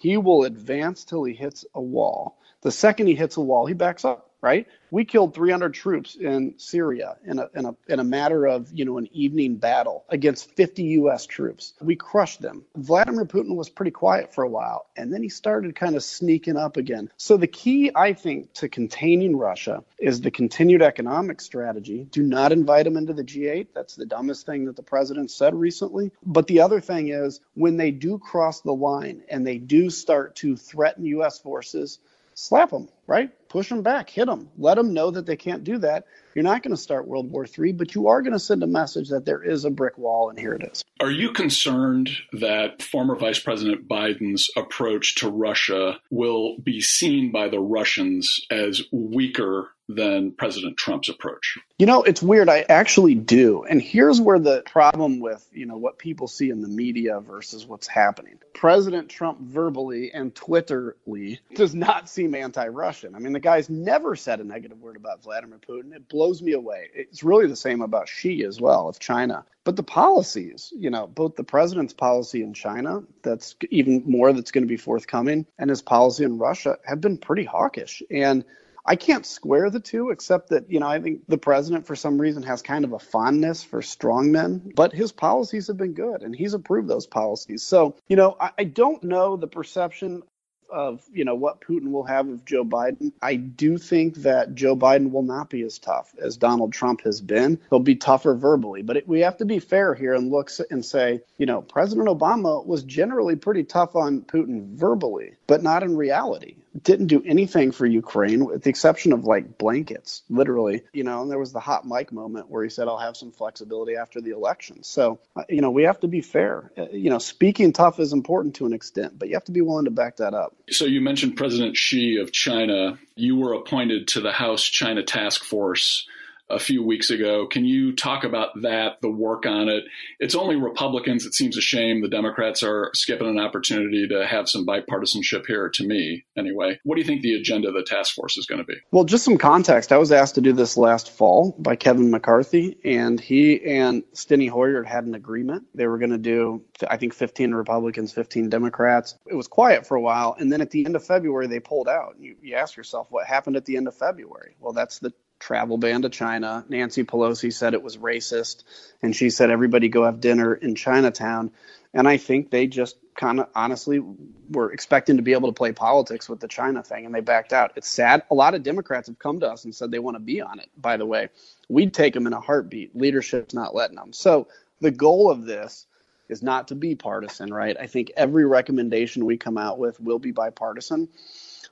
he 0.02 0.18
will 0.18 0.46
advance 0.46 1.06
till 1.06 1.24
he 1.24 1.36
hits 1.36 1.64
a 1.76 1.82
wall. 1.82 2.40
The 2.62 2.72
second 2.72 3.06
he 3.08 3.16
hits 3.16 3.38
a 3.38 3.42
wall, 3.42 3.68
he 3.68 3.76
backs 3.76 4.04
up 4.04 4.31
right? 4.42 4.68
We 4.90 5.06
killed 5.06 5.34
300 5.34 5.74
troops 5.74 6.16
in 6.16 6.56
Syria 6.58 7.16
in 7.26 7.40
a, 7.40 7.50
in 7.56 7.66
a, 7.66 7.76
in 7.88 8.00
a 8.00 8.04
matter 8.04 8.46
of, 8.46 8.72
you 8.74 8.84
know, 8.84 8.98
an 8.98 9.08
evening 9.14 9.56
battle 9.56 10.04
against 10.10 10.52
50 10.52 10.84
U.S. 10.84 11.26
troops. 11.26 11.74
We 11.80 11.96
crushed 11.96 12.42
them. 12.42 12.66
Vladimir 12.76 13.26
Putin 13.26 13.56
was 13.56 13.70
pretty 13.70 13.92
quiet 13.92 14.34
for 14.34 14.44
a 14.44 14.50
while, 14.50 14.88
and 14.98 15.14
then 15.14 15.24
he 15.24 15.30
started 15.30 15.76
kind 15.76 15.96
of 15.96 16.04
sneaking 16.04 16.58
up 16.58 16.76
again. 16.76 17.10
So 17.18 17.38
the 17.38 17.48
key, 17.48 17.92
I 17.96 18.14
think, 18.14 18.54
to 18.54 18.68
containing 18.68 19.38
Russia 19.38 19.84
is 19.98 20.20
the 20.20 20.32
continued 20.32 20.82
economic 20.82 21.40
strategy. 21.40 22.08
Do 22.12 22.24
not 22.24 22.52
invite 22.52 22.86
them 22.86 22.98
into 22.98 23.14
the 23.14 23.24
G8. 23.24 23.68
That's 23.74 23.96
the 23.96 24.06
dumbest 24.06 24.46
thing 24.46 24.66
that 24.66 24.76
the 24.76 24.84
president 24.84 25.32
said 25.32 25.54
recently. 25.56 26.12
But 26.26 26.48
the 26.48 26.62
other 26.62 26.82
thing 26.82 27.10
is 27.10 27.40
when 27.54 27.78
they 27.78 27.92
do 27.92 28.18
cross 28.18 28.62
the 28.62 28.74
line 28.74 29.22
and 29.30 29.46
they 29.46 29.58
do 29.58 29.90
start 29.90 30.36
to 30.38 30.58
threaten 30.58 31.06
U.S. 31.06 31.40
forces, 31.40 32.00
slap 32.34 32.72
them, 32.72 32.90
right? 33.08 33.32
Push 33.50 33.70
them 33.70 33.82
back, 33.82 34.10
hit 34.10 34.28
them, 34.28 34.50
let 34.58 34.76
them 34.76 34.94
know 34.94 35.12
that 35.12 35.26
they 35.26 35.36
can't 35.36 35.64
do 35.64 35.78
that. 35.80 36.06
You're 36.34 36.44
not 36.44 36.64
going 36.64 36.76
to 36.76 36.82
start 36.82 37.08
World 37.08 37.30
War 37.30 37.46
III, 37.46 37.74
but 37.74 37.94
you 37.94 38.08
are 38.08 38.22
going 38.22 38.32
to 38.34 38.40
send 38.40 38.64
a 38.64 38.68
message 38.68 39.10
that 39.10 39.26
there 39.26 39.44
is 39.44 39.66
a 39.66 39.70
brick 39.70 39.98
wall, 39.98 40.30
and 40.30 40.40
here 40.40 40.54
it 40.54 40.64
is. 40.72 40.84
Are 41.02 41.12
you 41.12 41.34
concerned 41.34 42.10
that 42.32 42.82
former 42.82 43.18
Vice 43.18 43.40
President 43.40 43.88
Biden's 43.88 44.50
approach 44.56 45.16
to 45.16 45.30
Russia 45.30 46.00
will 46.10 46.58
be 46.60 46.80
seen 46.80 47.32
by 47.32 47.50
the 47.50 47.60
Russians 47.60 48.46
as 48.50 48.82
weaker 48.94 49.72
than 49.90 50.32
President 50.32 50.78
Trump's 50.78 51.10
approach? 51.10 51.58
You 51.78 51.86
know, 51.86 52.04
it's 52.04 52.22
weird. 52.22 52.48
I 52.48 52.62
actually 52.70 53.16
do. 53.16 53.64
And 53.64 53.82
here's 53.82 54.22
where 54.22 54.40
the 54.40 54.64
problem 54.66 55.20
with, 55.20 55.46
you 55.52 55.66
know, 55.66 55.76
what 55.76 55.98
people 55.98 56.30
see 56.30 56.50
in 56.50 56.62
the 56.62 56.70
media 56.70 57.20
versus 57.20 57.66
what's 57.66 57.88
happening. 57.88 58.38
President 58.54 59.10
Trump 59.10 59.42
verbally 59.42 60.12
and 60.14 60.34
Twitterly 60.34 61.40
does 61.56 61.76
not 61.76 62.08
seem 62.08 62.36
anti-Russian. 62.36 63.01
I 63.16 63.20
mean, 63.20 63.34
the 63.34 63.40
guy's 63.40 63.70
never 63.70 64.16
said 64.16 64.40
a 64.40 64.44
negative 64.44 64.80
word 64.80 64.96
about 64.96 65.24
Vladimir 65.24 65.60
Putin. 65.60 65.94
It 65.94 66.08
blows 66.08 66.42
me 66.42 66.54
away. 66.54 66.90
It's 66.94 67.24
really 67.24 67.48
the 67.48 67.56
same 67.56 67.82
about 67.82 68.08
Xi 68.08 68.44
as 68.44 68.60
well, 68.60 68.88
of 68.88 69.00
China. 69.00 69.46
But 69.64 69.76
the 69.76 69.84
policies, 69.84 70.74
you 70.76 70.90
know, 70.90 71.08
both 71.08 71.36
the 71.36 71.44
president's 71.44 71.94
policy 71.94 72.42
in 72.42 72.54
China, 72.54 73.04
that's 73.22 73.56
even 73.70 74.04
more 74.06 74.34
that's 74.34 74.52
going 74.52 74.64
to 74.64 74.68
be 74.68 74.78
forthcoming, 74.78 75.46
and 75.60 75.70
his 75.70 75.82
policy 75.82 76.24
in 76.24 76.38
Russia 76.38 76.78
have 76.86 77.02
been 77.02 77.18
pretty 77.18 77.44
hawkish. 77.44 78.02
And 78.10 78.44
I 78.86 78.96
can't 78.96 79.26
square 79.26 79.70
the 79.70 79.80
two, 79.80 80.10
except 80.10 80.50
that, 80.50 80.72
you 80.72 80.80
know, 80.80 80.88
I 80.88 81.00
think 81.00 81.22
the 81.28 81.38
president, 81.38 81.86
for 81.86 81.96
some 81.96 82.20
reason, 82.20 82.44
has 82.44 82.62
kind 82.64 82.84
of 82.84 82.94
a 82.94 83.00
fondness 83.00 83.64
for 83.64 83.82
strong 83.82 84.32
men, 84.32 84.72
but 84.76 84.92
his 84.92 85.12
policies 85.12 85.68
have 85.68 85.78
been 85.78 85.94
good 85.94 86.24
and 86.24 86.36
he's 86.36 86.56
approved 86.56 86.88
those 86.88 87.06
policies. 87.06 87.62
So, 87.62 87.96
you 88.08 88.16
know, 88.16 88.36
I, 88.40 88.52
I 88.58 88.64
don't 88.64 89.04
know 89.04 89.38
the 89.38 89.48
perception 89.48 90.24
of 90.72 91.04
you 91.12 91.26
know 91.26 91.36
what 91.36 91.62
Putin 91.62 91.92
will 91.92 92.04
have 92.04 92.28
of 92.28 92.46
Joe 92.46 92.64
Biden. 92.64 93.12
I 93.22 93.36
do 93.36 93.78
think 93.78 94.16
that 94.18 94.56
Joe 94.56 94.76
Biden 94.76 95.12
will 95.12 95.24
not 95.24 95.50
be 95.50 95.62
as 95.64 95.80
tough 95.80 96.14
as 96.22 96.38
Donald 96.38 96.74
Trump 96.74 97.02
has 97.02 97.22
been. 97.22 97.60
He'll 97.70 97.80
be 97.80 97.96
tougher 97.96 98.34
verbally, 98.36 98.82
but 98.82 98.98
it, 98.98 99.08
we 99.08 99.22
have 99.22 99.38
to 99.38 99.46
be 99.46 99.60
fair 99.60 99.94
here 99.94 100.14
and 100.14 100.32
look 100.32 100.50
and 100.70 100.84
say, 100.84 101.22
you 101.38 101.46
know, 101.46 101.62
President 101.62 102.08
Obama 102.08 102.66
was 102.66 102.84
generally 102.84 103.36
pretty 103.36 103.64
tough 103.64 103.96
on 103.96 104.22
Putin 104.22 104.74
verbally, 104.76 105.34
but 105.48 105.64
not 105.64 105.84
in 105.84 105.96
reality. 105.98 106.56
Didn't 106.84 107.08
do 107.08 107.22
anything 107.26 107.72
for 107.72 107.86
Ukraine 107.86 108.46
with 108.46 108.64
the 108.64 108.70
exception 108.70 109.12
of 109.14 109.26
like 109.26 109.58
blankets, 109.58 110.24
literally. 110.30 110.84
You 110.94 111.04
know, 111.04 111.22
and 111.22 111.30
there 111.30 111.40
was 111.40 111.52
the 111.52 111.60
hot 111.60 111.86
mic 111.86 112.12
moment 112.12 112.50
where 112.50 112.64
he 112.64 112.70
said, 112.70 112.88
I'll 112.88 112.98
have 112.98 113.18
some 113.18 113.32
flexibility 113.32 113.96
after 113.96 114.22
the 114.22 114.32
election. 114.32 114.84
So, 114.84 115.20
uh, 115.36 115.44
you 115.50 115.62
know, 115.62 115.72
we 115.72 115.84
have 115.84 116.00
to 116.02 116.08
be 116.08 116.22
fair. 116.22 116.72
Uh, 116.78 116.88
you 116.92 117.10
know, 117.10 117.20
speaking 117.20 117.74
tough 117.74 118.00
is 118.00 118.14
important 118.14 118.56
to 118.56 118.66
an 118.66 118.74
extent, 118.74 119.20
but 119.20 119.28
you 119.28 119.36
have 119.36 119.46
to 119.46 119.52
be 119.52 119.62
willing 119.62 119.86
to 119.86 119.92
back 119.92 120.18
that 120.18 120.34
up. 120.34 120.56
So 120.70 120.86
you 120.86 121.02
mentioned 121.02 121.36
President 121.36 121.76
Xi 121.76 122.18
of 122.18 122.32
China. 122.32 122.98
You 123.16 123.36
were 123.36 123.54
appointed 123.54 124.08
to 124.10 124.22
the 124.22 124.32
House 124.32 124.64
China 124.64 125.04
Task 125.04 125.44
Force 125.44 126.08
a 126.52 126.60
few 126.60 126.84
weeks 126.84 127.10
ago. 127.10 127.48
Can 127.48 127.66
you 127.66 127.96
talk 127.96 128.24
about 128.24 128.62
that, 128.62 129.02
the 129.02 129.10
work 129.10 129.46
on 129.46 129.70
it? 129.70 129.84
It's 130.20 130.36
only 130.36 130.56
Republicans. 130.56 131.26
It 131.26 131.34
seems 131.34 131.58
a 131.58 131.62
shame 131.62 132.02
the 132.02 132.10
Democrats 132.10 132.64
are 132.64 132.92
skipping 132.94 133.28
an 133.28 133.40
opportunity 133.40 134.08
to 134.10 134.26
have 134.26 134.50
some 134.50 134.66
bipartisanship 134.66 135.46
here, 135.48 135.70
to 135.70 135.88
me, 135.88 136.26
anyway. 136.38 136.80
What 136.84 136.96
do 136.96 137.02
you 137.02 137.08
think 137.08 137.22
the 137.22 137.36
agenda 137.36 137.70
of 137.70 137.74
the 137.74 137.84
task 137.84 138.14
force 138.14 138.38
is 138.38 138.46
going 138.46 138.60
to 138.60 138.66
be? 138.66 138.76
Well, 138.92 139.06
just 139.06 139.24
some 139.24 139.38
context. 139.38 139.92
I 139.92 139.98
was 139.98 140.12
asked 140.12 140.36
to 140.36 140.42
do 140.42 140.54
this 140.54 140.78
last 140.78 141.10
fall 141.10 141.56
by 141.58 141.76
Kevin 141.76 142.12
McCarthy, 142.12 142.78
and 142.84 143.20
he 143.20 143.64
and 143.66 144.04
Steny 144.14 144.50
Hoyer 144.50 144.84
had 144.84 145.06
an 145.06 145.16
agreement. 145.16 145.66
They 145.74 145.88
were 145.88 145.98
going 145.98 146.12
to 146.12 146.18
do, 146.18 146.64
I 146.88 146.98
think, 146.98 147.14
15 147.14 147.54
Republicans, 147.54 148.12
15 148.12 148.50
Democrats. 148.50 149.16
It 149.26 149.36
was 149.36 149.48
quiet 149.48 149.88
for 149.88 149.96
a 149.96 150.02
while, 150.02 150.36
and 150.38 150.52
then 150.52 150.62
at 150.62 150.72
the 150.72 150.86
end 150.86 150.96
of 150.96 151.06
February, 151.06 151.48
they 151.48 151.60
pulled 151.60 151.88
out. 151.88 152.16
You, 152.20 152.36
you 152.42 152.56
ask 152.56 152.76
yourself, 152.76 153.08
what 153.10 153.26
happened 153.26 153.56
at 153.56 153.66
the 153.66 153.78
end 153.78 153.88
of 153.88 153.96
February? 153.96 154.56
Well, 154.60 154.74
that's 154.74 155.00
the 155.00 155.14
travel 155.42 155.78
ban 155.78 156.04
to 156.04 156.10
China. 156.10 156.64
Nancy 156.70 157.04
Pelosi 157.04 157.52
said 157.52 157.74
it 157.74 157.84
was 157.84 157.98
racist, 157.98 158.64
and 159.02 159.14
she 159.16 159.30
said 159.30 159.50
everybody 159.50 159.90
go 159.90 160.06
have 160.06 160.22
dinner 160.22 160.54
in 160.54 160.76
Chinatown. 160.76 161.52
And 161.94 162.08
I 162.08 162.16
think 162.16 162.50
they 162.50 162.68
just 162.68 162.96
kind 163.16 163.42
of 163.42 163.50
honestly 163.54 164.02
were 164.50 164.72
expecting 164.72 165.18
to 165.18 165.24
be 165.24 165.34
able 165.34 165.50
to 165.50 165.54
play 165.54 165.74
politics 165.74 166.30
with 166.30 166.40
the 166.40 166.48
China 166.48 166.82
thing, 166.84 167.06
and 167.06 167.14
they 167.14 167.20
backed 167.20 167.52
out. 167.52 167.74
It's 167.76 167.90
sad. 167.90 168.24
A 168.32 168.36
lot 168.36 168.56
of 168.56 168.64
Democrats 168.64 169.08
have 169.08 169.20
come 169.20 169.42
to 169.42 169.50
us 169.50 169.66
and 169.66 169.76
said 169.76 169.92
they 169.92 170.00
want 170.00 170.16
to 170.16 170.22
be 170.22 170.42
on 170.42 170.60
it. 170.60 170.70
By 170.78 170.96
the 170.96 171.06
way, 171.06 171.30
we'd 171.68 171.94
take 171.94 172.14
them 172.14 172.28
in 172.28 172.34
a 172.34 172.40
heartbeat. 172.40 172.96
Leadership's 172.96 173.54
not 173.54 173.76
letting 173.76 173.98
them. 173.98 174.14
So 174.14 174.48
the 174.80 174.92
goal 174.92 175.30
of 175.30 175.46
this 175.46 175.86
is 176.30 176.42
not 176.42 176.70
to 176.70 176.76
be 176.76 176.96
partisan, 176.96 177.54
right? 177.54 177.76
I 177.78 177.88
think 177.88 178.12
every 178.16 178.46
recommendation 178.46 179.26
we 179.26 179.36
come 179.36 179.58
out 179.58 179.78
with 179.78 180.00
will 180.00 180.20
be 180.20 180.32
bipartisan. 180.32 181.10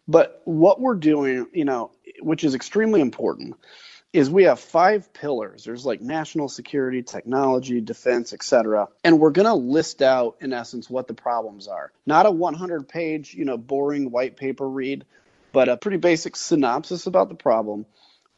But 0.10 0.42
what 0.44 0.82
we're 0.82 0.96
doing, 0.96 1.46
you 1.54 1.66
know, 1.66 1.92
which 2.20 2.44
is 2.44 2.56
extremely 2.56 3.00
important, 3.00 3.56
is 4.12 4.28
we 4.28 4.46
have 4.46 4.60
five 4.60 5.14
pillars. 5.14 5.64
There's 5.64 5.86
like 5.86 6.02
national 6.02 6.50
security, 6.50 7.04
technology, 7.04 7.80
defense, 7.80 8.34
etc. 8.34 8.88
And 9.04 9.20
we're 9.20 9.30
going 9.30 9.46
to 9.46 9.54
list 9.54 10.02
out 10.02 10.38
in 10.42 10.52
essence 10.52 10.90
what 10.90 11.08
the 11.08 11.14
problems 11.14 11.68
are. 11.68 11.92
Not 12.08 12.26
a 12.26 12.32
100-page, 12.32 13.36
you 13.36 13.46
know, 13.46 13.56
boring 13.56 14.10
white 14.10 14.36
paper 14.36 14.68
read, 14.68 15.06
but 15.52 15.70
a 15.70 15.78
pretty 15.78 15.98
basic 15.98 16.36
synopsis 16.36 17.06
about 17.06 17.30
the 17.30 17.36
problem 17.36 17.86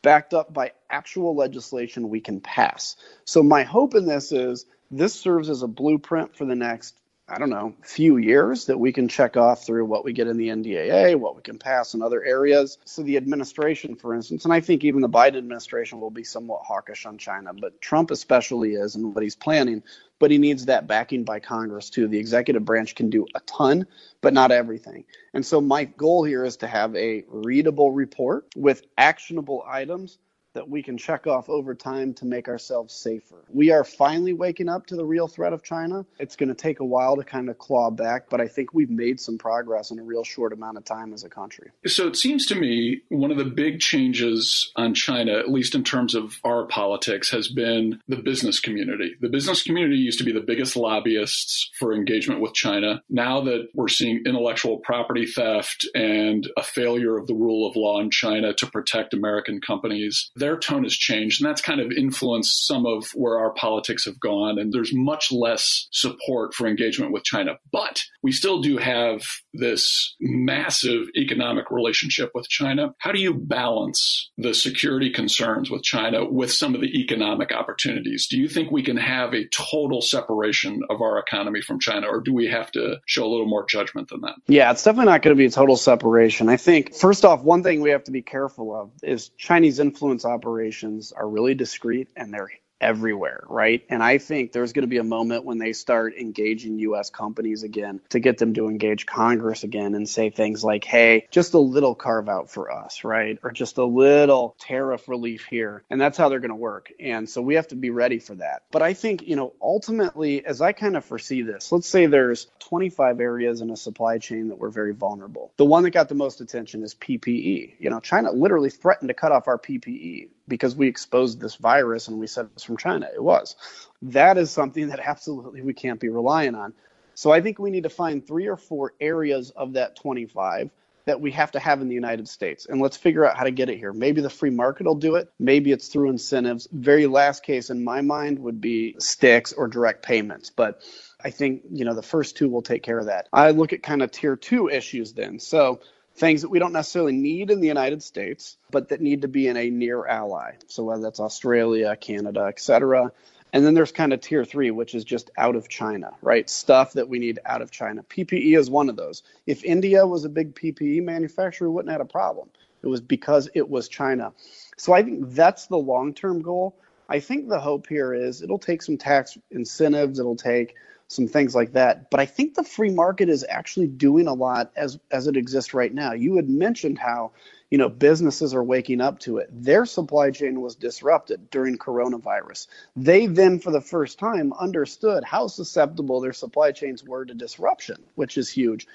backed 0.02 0.34
up 0.34 0.54
by 0.54 0.74
actual 0.90 1.36
legislation 1.36 2.10
we 2.10 2.20
can 2.20 2.42
pass. 2.42 2.98
So 3.24 3.44
my 3.44 3.64
hope 3.64 3.96
in 3.96 4.06
this 4.06 4.34
is 4.34 4.66
this 4.90 5.14
serves 5.14 5.50
as 5.50 5.62
a 5.62 5.68
blueprint 5.68 6.36
for 6.36 6.44
the 6.44 6.56
next 6.56 6.96
I 7.32 7.38
don't 7.38 7.50
know, 7.50 7.74
few 7.82 8.18
years 8.18 8.66
that 8.66 8.78
we 8.78 8.92
can 8.92 9.08
check 9.08 9.38
off 9.38 9.66
through 9.66 9.86
what 9.86 10.04
we 10.04 10.12
get 10.12 10.28
in 10.28 10.36
the 10.36 10.50
NDAA, 10.50 11.16
what 11.16 11.38
we 11.38 11.42
can 11.42 11.58
pass 11.58 11.94
in 11.94 12.02
other 12.02 12.22
areas. 12.22 12.78
So 12.84 13.04
the 13.04 13.16
administration, 13.16 13.96
for 13.96 14.14
instance, 14.14 14.44
and 14.44 14.54
I 14.54 14.60
think 14.60 14.84
even 14.84 15.00
the 15.00 15.08
Biden 15.08 15.38
administration 15.38 16.02
will 16.02 16.10
be 16.10 16.26
somewhat 16.26 16.64
hawkish 16.66 17.06
on 17.06 17.18
China, 17.18 17.54
but 17.54 17.80
Trump 17.80 18.12
especially 18.12 18.74
is 18.74 18.96
and 18.96 19.16
what 19.16 19.24
he's 19.24 19.38
planning. 19.38 19.82
But 20.20 20.30
he 20.30 20.40
needs 20.40 20.66
that 20.66 20.88
backing 20.88 21.24
by 21.24 21.40
Congress 21.40 21.90
too. 21.90 22.10
The 22.10 22.20
executive 22.20 22.66
branch 22.66 22.96
can 22.96 23.10
do 23.10 23.26
a 23.34 23.40
ton, 23.40 23.88
but 24.20 24.34
not 24.34 24.52
everything. 24.52 25.06
And 25.34 25.46
so 25.46 25.62
my 25.62 25.86
goal 25.86 26.26
here 26.26 26.44
is 26.44 26.58
to 26.58 26.68
have 26.68 26.94
a 26.98 27.24
readable 27.30 27.92
report 27.92 28.46
with 28.56 28.84
actionable 28.98 29.64
items 29.66 30.20
that 30.54 30.70
we 30.70 30.84
can 30.84 30.98
check 30.98 31.28
off 31.28 31.50
over 31.50 31.74
time 31.74 32.14
to 32.16 32.26
make 32.26 32.48
ourselves 32.48 32.94
safer. 32.94 33.44
We 33.50 33.72
are 33.72 33.84
finally 33.84 34.34
waking 34.34 34.70
up 34.70 34.86
to 34.88 34.96
the 34.96 35.06
real 35.06 35.28
threat 35.28 35.54
of 35.54 35.64
China. 35.64 36.06
It's 36.20 36.36
going 36.36 36.50
to 36.50 36.56
take 36.56 36.80
a 36.80 36.86
while 36.86 37.16
to 37.16 37.24
kind 37.24 37.50
of 37.50 37.58
claw 37.58 37.90
back, 37.90 38.30
but 38.30 38.42
I 38.42 38.48
think 38.48 38.74
we've 38.74 38.90
made 38.90 39.20
some 39.20 39.38
progress 39.38 39.92
in 39.92 40.00
a 40.00 40.04
real 40.04 40.24
short 40.24 40.54
amount 40.54 40.78
of 40.78 40.86
time 40.86 41.14
as 41.14 41.24
a 41.24 41.30
country. 41.30 41.72
So 41.86 42.08
it 42.08 42.16
seems 42.16 42.46
to 42.48 42.56
me 42.56 43.02
one 43.10 43.32
of 43.32 43.38
the 43.38 43.46
big 43.46 43.80
changes 43.80 44.72
on 44.76 44.94
China, 44.94 45.38
at 45.38 45.52
least 45.52 45.76
in 45.76 45.84
terms 45.84 46.16
of 46.16 46.38
our 46.44 46.66
politics, 46.66 47.30
has 47.32 47.48
been 47.48 48.00
the 48.08 48.18
business 48.18 48.60
community. 48.60 49.16
The 49.20 49.30
business 49.30 49.64
community 49.64 49.98
used 49.98 50.20
to 50.20 50.26
be 50.26 50.34
the 50.34 50.42
biggest 50.42 50.76
lobbyists 50.76 51.70
for 51.80 51.94
engagement 51.94 52.42
with 52.42 52.54
China. 52.54 53.02
Now 53.10 53.42
that 53.42 53.70
we're 53.74 53.88
seeing 53.88 54.24
intellectual 54.26 54.78
property 54.78 55.26
theft 55.26 55.88
and 55.96 56.50
a 56.58 56.64
failure 56.64 57.18
of 57.18 57.28
the 57.28 57.34
rule 57.34 57.68
of 57.70 57.76
law 57.76 58.00
in 58.02 58.10
China 58.10 58.54
to 58.54 58.68
protect 58.68 59.14
American 59.14 59.62
companies, 59.62 60.32
their 60.42 60.58
tone 60.58 60.84
has 60.84 60.94
changed, 60.94 61.42
and 61.42 61.50
that's 61.50 61.62
kind 61.62 61.80
of 61.80 61.92
influenced 61.92 62.68
some 62.68 62.86
of 62.86 63.08
where 63.14 63.40
our 63.40 63.54
politics 63.54 64.06
have 64.06 64.20
gone. 64.20 64.60
And 64.60 64.74
there's 64.74 64.92
much 64.94 65.32
less 65.32 65.88
support 65.92 66.54
for 66.54 66.68
engagement 66.68 67.14
with 67.14 67.24
China. 67.24 67.54
But 67.72 68.02
we 68.24 68.32
still 68.32 68.62
do 68.62 68.78
have 68.78 69.22
this 69.54 70.16
massive 70.20 71.04
economic 71.16 71.72
relationship 71.72 72.32
with 72.34 72.48
China. 72.50 72.94
How 73.00 73.12
do 73.12 73.22
you 73.22 73.34
balance 73.34 74.32
the 74.38 74.54
security 74.54 75.12
concerns 75.12 75.70
with 75.70 75.84
China 75.84 76.26
with 76.26 76.52
some 76.52 76.76
of 76.76 76.82
the 76.82 77.00
economic 77.00 77.52
opportunities? 77.52 78.28
Do 78.28 78.38
you 78.38 78.50
think 78.50 78.72
we 78.72 78.84
can 78.84 78.98
have 78.98 79.34
a 79.34 79.48
total 79.48 80.02
separation 80.02 80.82
of 80.90 81.02
our 81.02 81.20
economy 81.20 81.62
from 81.62 81.80
China, 81.80 82.08
or 82.08 82.22
do 82.22 82.34
we 82.34 82.48
have 82.48 82.72
to 82.72 82.98
show 83.06 83.26
a 83.26 83.30
little 83.30 83.48
more 83.48 83.66
judgment 83.66 84.10
than 84.10 84.22
that? 84.22 84.36
Yeah, 84.48 84.72
it's 84.72 84.84
definitely 84.84 85.12
not 85.12 85.22
going 85.22 85.36
to 85.36 85.40
be 85.40 85.46
a 85.46 85.52
total 85.52 85.78
separation. 85.78 86.50
I 86.50 86.58
think, 86.58 86.96
first 86.96 87.26
off, 87.26 87.44
one 87.44 87.64
thing 87.64 87.82
we 87.82 87.92
have 87.92 88.04
to 88.06 88.12
be 88.12 88.22
careful 88.22 88.76
of 88.76 88.92
is 89.04 89.30
Chinese 89.38 89.80
influence 89.80 90.26
operations 90.32 91.12
are 91.12 91.30
really 91.30 91.54
discreet 91.56 92.10
and 92.16 92.34
they're 92.34 92.50
everywhere, 92.82 93.44
right? 93.48 93.84
And 93.90 94.04
I 94.04 94.18
think 94.18 94.52
there's 94.52 94.74
going 94.74 94.84
to 94.84 94.88
be 94.88 94.98
a 94.98 95.04
moment 95.04 95.46
when 95.46 95.60
they 95.60 95.72
start 95.72 96.16
engaging 96.18 96.80
US 96.80 97.10
companies 97.10 97.64
again 97.64 98.02
to 98.10 98.20
get 98.20 98.40
them 98.40 98.54
to 98.56 98.68
engage 98.68 99.06
Congress 99.06 99.64
again 99.64 99.96
and 99.96 100.10
say 100.10 100.30
things 100.30 100.64
like, 100.64 100.84
hey, 100.84 101.28
just 101.32 101.54
a 101.54 101.60
little 101.60 101.96
carve 101.96 102.28
out 102.28 102.50
for 102.50 102.72
us, 102.72 103.04
right? 103.04 103.38
Or 103.44 103.52
just 103.52 103.78
a 103.78 103.86
little 103.86 104.56
tariff 104.60 105.08
relief 105.08 105.46
here. 105.46 105.84
And 105.90 106.02
that's 106.02 106.18
how 106.18 106.30
they're 106.30 106.40
going 106.40 106.50
to 106.50 106.56
work. 106.56 106.92
And 107.00 107.30
so 107.30 107.42
we 107.42 107.56
have 107.56 107.68
to 107.70 107.76
be 107.76 107.92
ready 107.92 108.20
for 108.20 108.36
that. 108.36 108.64
But 108.72 108.82
I 108.82 108.94
think, 108.94 109.28
you 109.28 109.36
know, 109.36 109.54
ultimately, 109.62 110.46
as 110.46 110.62
I 110.62 110.72
kind 110.72 110.98
of 110.98 111.06
foresee 111.06 111.44
this, 111.44 111.72
let's 111.72 111.88
say 111.88 112.08
there's 112.08 112.48
25 112.60 113.20
areas 113.20 113.62
in 113.62 113.70
a 113.70 113.78
supply 113.78 114.18
chain 114.18 114.48
that 114.50 114.58
were 114.58 114.72
very 114.72 114.94
vulnerable. 114.94 115.52
The 115.58 115.66
one 115.66 115.84
that 115.84 115.92
got 115.92 116.10
the 116.10 116.16
most 116.16 116.42
attention 116.42 116.84
is 116.84 116.96
PPE. 116.96 117.76
You 117.80 117.90
know, 117.90 118.00
China 118.00 118.32
literally 118.32 118.70
threatened 118.70 119.10
to 119.10 119.14
cut 119.14 119.32
off 119.32 119.48
our 119.48 119.60
PPE 119.60 120.30
because 120.48 120.76
we 120.76 120.88
exposed 120.88 121.40
this 121.40 121.56
virus 121.56 122.08
and 122.08 122.20
we 122.20 122.28
said 122.28 122.46
it 122.46 122.52
was 122.54 122.70
from 122.72 122.78
China. 122.78 123.10
It 123.14 123.22
was. 123.22 123.56
That 124.04 124.38
is 124.38 124.50
something 124.50 124.88
that 124.88 125.00
absolutely 125.00 125.62
we 125.62 125.74
can't 125.74 126.00
be 126.00 126.10
relying 126.10 126.56
on. 126.56 126.74
So 127.16 127.32
I 127.32 127.42
think 127.42 127.60
we 127.60 127.70
need 127.70 127.84
to 127.84 127.90
find 127.90 128.26
three 128.26 128.48
or 128.48 128.56
four 128.56 128.94
areas 129.00 129.52
of 129.52 129.74
that 129.74 129.98
25 129.98 130.72
that 131.06 131.20
we 131.20 131.32
have 131.32 131.52
to 131.52 131.60
have 131.60 131.82
in 131.82 131.90
the 131.90 131.96
United 131.96 132.28
States. 132.30 132.68
And 132.68 132.80
let's 132.80 132.96
figure 132.96 133.26
out 133.26 133.36
how 133.36 133.44
to 133.44 133.52
get 133.52 133.70
it 133.70 133.78
here. 133.78 133.92
Maybe 133.92 134.22
the 134.22 134.30
free 134.30 134.52
market 134.52 134.86
will 134.86 134.96
do 134.96 135.16
it. 135.16 135.32
Maybe 135.40 135.72
it's 135.72 135.90
through 135.90 136.10
incentives. 136.12 136.68
Very 136.72 137.08
last 137.08 137.44
case 137.44 137.70
in 137.70 137.84
my 137.84 138.02
mind 138.02 138.40
would 138.40 138.62
be 138.62 138.96
sticks 139.00 139.52
or 139.52 139.68
direct 139.68 140.04
payments. 140.04 140.52
But 140.52 140.82
I 141.22 141.32
think, 141.32 141.64
you 141.72 141.86
know, 141.86 141.96
the 141.96 142.04
first 142.04 142.38
two 142.38 142.50
will 142.50 142.62
take 142.62 142.84
care 142.84 143.00
of 143.00 143.08
that. 143.08 143.28
I 143.34 143.52
look 143.52 143.74
at 143.74 143.84
kind 143.84 144.02
of 144.02 144.12
tier 144.12 144.36
two 144.38 144.70
issues 144.70 145.14
then. 145.14 145.40
So 145.40 145.82
things 146.16 146.42
that 146.42 146.50
we 146.50 146.60
don't 146.60 146.74
necessarily 146.74 147.14
need 147.14 147.50
in 147.50 147.62
the 147.62 147.68
United 147.68 148.04
States, 148.04 148.58
but 148.70 148.90
that 148.90 149.02
need 149.02 149.22
to 149.22 149.28
be 149.28 149.48
in 149.48 149.58
a 149.58 149.70
near 149.70 150.06
ally. 150.06 150.54
So 150.68 150.84
whether 150.84 151.02
that's 151.02 151.20
Australia, 151.20 151.96
Canada, 151.96 152.42
etc. 152.42 153.12
And 153.54 153.66
then 153.66 153.74
there's 153.74 153.92
kind 153.92 154.14
of 154.14 154.22
tier 154.22 154.46
three, 154.46 154.72
which 154.72 154.96
is 154.96 155.04
just 155.04 155.30
out 155.38 155.56
of 155.56 155.68
China, 155.68 156.12
right? 156.22 156.50
Stuff 156.50 156.94
that 156.94 157.10
we 157.10 157.20
need 157.20 157.40
out 157.46 157.62
of 157.62 157.72
China. 157.72 158.04
PPE 158.04 158.58
is 158.58 158.70
one 158.70 158.90
of 158.90 158.96
those. 158.96 159.24
If 159.46 159.64
India 159.64 160.06
was 160.08 160.24
a 160.24 160.30
big 160.30 160.56
PPE 160.56 161.04
manufacturer, 161.04 161.70
we 161.70 161.76
wouldn't 161.76 161.92
have 161.92 162.02
a 162.02 162.06
problem. 162.06 162.50
It 162.82 162.88
was 162.88 163.02
because 163.02 163.50
it 163.54 163.70
was 163.70 163.90
China. 163.90 164.34
So 164.78 164.94
I 164.94 165.04
think 165.04 165.34
that's 165.34 165.68
the 165.68 165.78
long 165.78 166.14
term 166.14 166.42
goal. 166.42 166.76
I 167.10 167.20
think 167.20 167.50
the 167.50 167.60
hope 167.60 167.88
here 167.88 168.14
is 168.14 168.42
it'll 168.42 168.58
take 168.58 168.82
some 168.82 168.98
tax 168.98 169.38
incentives, 169.52 170.18
it'll 170.18 170.38
take 170.38 170.76
some 171.12 171.28
things 171.28 171.54
like 171.54 171.74
that. 171.74 172.10
But 172.10 172.22
I 172.22 172.26
think 172.26 172.54
the 172.54 172.64
free 172.64 172.90
market 172.90 173.28
is 173.28 173.46
actually 173.50 173.88
doing 173.88 174.28
a 174.28 174.34
lot 174.34 174.72
as 174.78 174.98
as 175.12 175.28
it 175.28 175.36
exists 175.36 175.74
right 175.74 175.94
now. 175.94 176.14
You 176.14 176.38
had 176.38 176.50
mentioned 176.50 176.98
how 176.98 177.34
you 177.70 177.78
know 177.78 177.90
businesses 177.90 178.54
are 178.54 178.64
waking 178.64 179.02
up 179.02 179.20
to 179.20 179.38
it. 179.38 179.50
Their 179.52 179.86
supply 179.86 180.32
chain 180.32 180.62
was 180.62 180.76
disrupted 180.76 181.50
during 181.50 181.78
coronavirus. 181.78 182.68
They 182.96 183.26
then, 183.26 183.60
for 183.60 183.72
the 183.72 183.82
first 183.82 184.20
time, 184.20 184.54
understood 184.54 185.26
how 185.26 185.48
susceptible 185.48 186.22
their 186.22 186.34
supply 186.34 186.72
chains 186.72 187.04
were 187.04 187.26
to 187.26 187.34
disruption, 187.34 188.02
which 188.16 188.38
is 188.38 188.50
huge. 188.50 188.88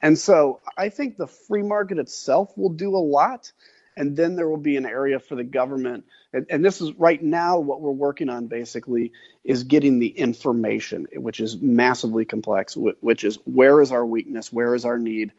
And 0.00 0.16
so 0.16 0.60
I 0.76 0.90
think 0.90 1.16
the 1.16 1.26
free 1.26 1.62
market 1.62 1.98
itself 1.98 2.56
will 2.56 2.70
do 2.70 2.94
a 2.94 2.98
lot 2.98 3.50
and 3.96 4.16
then 4.16 4.36
there 4.36 4.48
will 4.48 4.56
be 4.56 4.76
an 4.76 4.86
area 4.86 5.18
for 5.18 5.34
the 5.34 5.44
government 5.44 6.04
and, 6.32 6.46
and, 6.50 6.64
this 6.64 6.80
is 6.80 6.92
right 6.94 7.22
now 7.22 7.58
what 7.58 7.80
we're 7.80 7.90
working 7.90 8.28
on 8.28 8.46
basically 8.46 9.12
is 9.44 9.64
getting 9.64 9.98
the 9.98 10.08
information 10.08 11.06
which 11.14 11.40
is 11.40 11.56
massively 11.60 12.24
complex 12.24 12.76
which 12.76 13.24
is 13.24 13.38
where 13.44 13.80
is 13.80 13.92
our 13.92 14.04
weakness 14.04 14.52
where 14.52 14.74
is 14.74 14.84
our 14.84 14.98
need 14.98 15.32